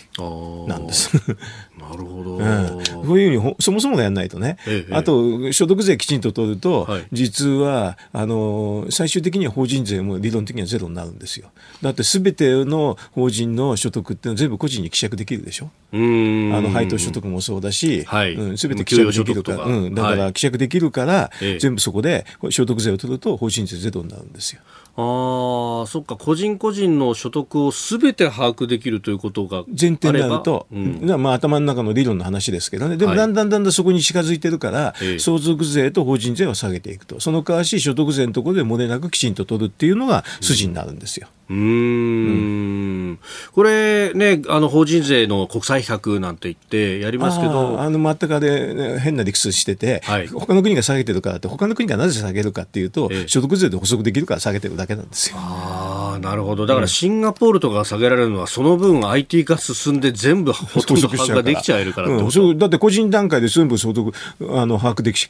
[0.68, 1.16] なんです。
[1.78, 3.06] なるほど、うん。
[3.06, 11.50] こういうふうに、そもそもやらないとね、ええ、あと、所得税きちんと取ると、はい、実は、あの、最終的には法人税も理論的にはゼロになるんですよ。
[11.82, 15.70] だってすべての法人の所得っていうのは全部個人に希釈できるでしょ。
[15.92, 16.54] うん。
[16.54, 24.60] あの、配当所得もそうだし、はい、うん、すべて希釈できるから、うん、だから、希釈できるから、ええ、全部そこで所得税を取ると法人税ゼロになるんですよ。
[24.98, 41.28] ああ、そっか、個人個人の所得をすべて把握できるということが前提になると、うん、まあ、頭の中の理論の話ですけどね、でもだんだんだんだんそこに近づいてるから、はい、相続税と法人税を下げていくと、その代わし所得税のところで漏れなくきちんと取るっていうのが筋になるんですよ。
[41.30, 43.18] うん、うん。
[43.52, 55.36] これね、あの法人税の国債比較なんて言ってやりますけど、あの全くで、ね、変な理屈してて、はい、他の国が下げてるからって、他の国がなぜ下げるかっていうと、ええ、所得税で補足できるから下げてるだけなんですよ。
[55.38, 64.12] あなるほど、だからシンガポールとかが下げられるのは、その分 IT 化進んで、全部ほとんど把握ができちゃえるからうん、だって個人段階で全部所得
[64.50, 65.28] あの把握でき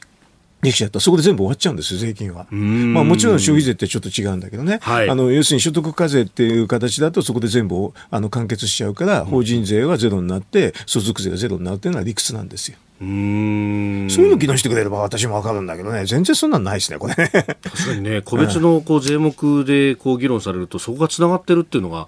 [0.61, 0.99] できちゃった。
[0.99, 2.47] そこで全部終わっちゃうんですよ、税金は。
[2.51, 4.79] まあもちろん消費税ってちょっと違うんだけどね。
[4.81, 12.77] はい、あの、要するに所得課税っていう形だとそこで全部あの完結しちゃうから、法人税はゼロになって、相続税がゼロになるっていうのは理屈なんですよ。
[12.99, 17.29] うんそういうの議論してくれれば私もわかるんだけどね、全然そんなんないですね、これね。
[17.31, 22.07] 確かにね、個別のこう税目でこう議論されると、そこがつながってるっていうのが、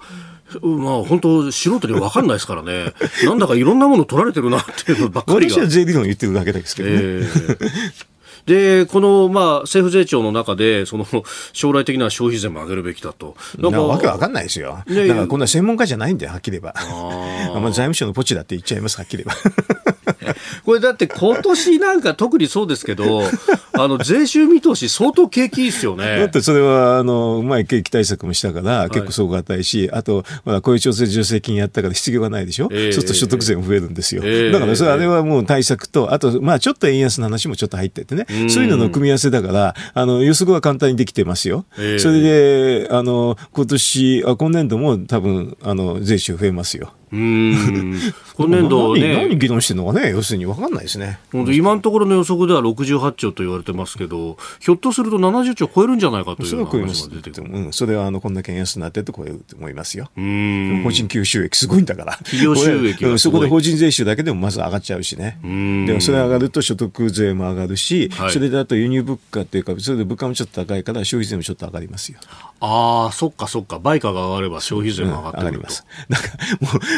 [0.63, 2.93] まあ本当、素人には分かんないですからね、
[3.23, 5.53] なんだかいろんなもの取られてるなっていうのばっかりが。
[5.53, 6.95] 私は税理論言ってるだけですけどね。
[6.97, 8.08] えー
[8.49, 11.05] で、この、まあ、政府税調の中で、その、
[11.53, 13.37] 将来的な消費税も上げるべきだと。
[13.59, 14.83] なんか、わけわかんないですよ。
[14.87, 16.73] だから、こんな専門家じゃないんだよ、はっきり言えば。
[16.75, 20.15] あ まあ、財務省のポチだって言っちゃいます、はっきり言えば。
[20.65, 23.23] これだって今年なんか特にそうですけど、
[23.73, 26.19] あの税収見通し、相当景気いいですよね。
[26.19, 34.21] だってそれは、あの、うまい景気対策もしたから、結構総合いし、はい、あと、まあ、雇用調整助成金やったから失業がないでしょ、えー、そうすると所得税も増えるんですよ。
[34.25, 41.65] えー、だから、それあれはもう対策と、あと、まあ、ちょっと円安の話もちょっと入っててね、そういうのの組み合わせだから、あの、予測は簡単にできてますよ。
[41.77, 46.93] えー、それで、あの、今年、あ今年度も多分、あの、税収増えますよ。
[47.11, 47.99] うん。
[48.37, 49.15] 今年度ね。
[49.15, 51.17] 何議論してるのかね要するに分かんないですね。
[51.33, 60.09] 今のところの予測では68兆と言われてますけどひょっとすると70兆超えるんじゃないかという話が出てくる、うん、それはあのこんな円安になってると超えると思いますよ。
[60.17, 60.81] うん。
[60.83, 62.17] 法人給収益すごいんだから。
[62.17, 65.39] 企業収益がそこで法人税収だけでもまず上がっちゃうしね。
[65.41, 72.19] でもそれ上がると所得税も上がるし、はい、それだと輸入物価っていうかそれで物価もちょっと高いから消費税もちょっと上がりますよ。
[72.59, 73.79] ああそっかそっか。
[73.79, 75.85] 売価が上がれば消費税も上がってくると、うん、上がります。
[76.09, 76.29] なんか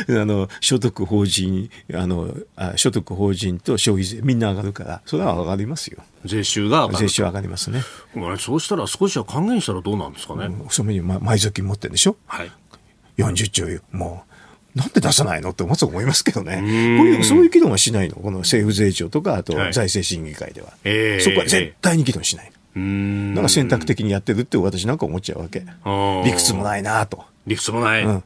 [0.08, 6.04] もうあの所得法人あのあ所得法人と消費税みんな上がるからそれは上がりますよ。
[6.26, 7.82] 税収が税収上がりますね。
[8.40, 12.18] そうしたら少しは還元したらどうなんですかね、うん、そのに埋蔵金持ってるんでしょ？
[12.28, 12.52] はい。
[13.18, 14.24] 40兆も
[14.76, 15.50] うなんで出さないの？
[15.50, 21.18] ってまず思いますけどね、こういうそういう議論はしないの、この政府税調とか、あと財政審議会では、はいえ。
[21.18, 22.46] ー、そこは絶対に議論しない。
[22.46, 25.66] だから選択的にやってるって私なんか思っちゃうわけ。
[26.24, 27.26] 理屈もないなと。
[27.46, 28.06] 理屈もない。
[28.06, 28.24] うん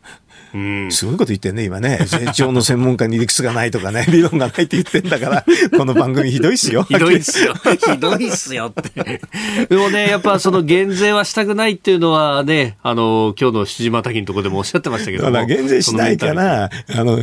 [0.90, 2.00] すごいこと言ってんね、今ね。
[2.08, 5.46] 税調の専門家に理屈がないとかね、 理論がないって言ってんだから、
[5.78, 6.84] この番組ひどいっすよ。
[6.90, 7.54] ひどいっすよ。
[7.54, 9.22] ひどいっすよって。
[9.70, 15.46] でもね、やっぱその減税はしたくないっていうのはね、あの、今日の七島滝のところでもおっしゃってましたけども。
[15.46, 17.20] 減税しないから、あの、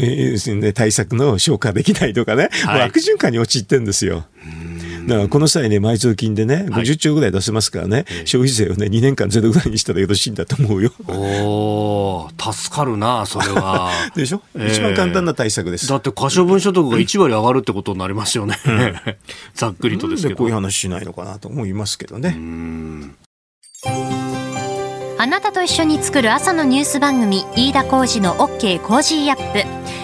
[0.74, 4.26] 対策の消化できないとかね、はい、悪循環に陥ってんですよ。
[5.07, 10.93] だからこの際ね、埋蔵金でね、50兆ぐらい出せますからね、はい、消費税をね、2年間ゼロぐらいにしたらよろしいんだと思うよ。
[11.09, 13.91] お助かるな、それは。
[14.15, 15.89] でしょ、えー、一番簡単な対策です。
[15.89, 18.57] だって可処分所得が1割上がるってことになりますよね。
[19.55, 20.37] ざっくりとですけど。
[20.37, 22.37] こういう話しないのかなと思いますけどね。
[25.19, 29.82] あなたと一緒に作る朝のニュース番組飯田浩二の OK コージーアップ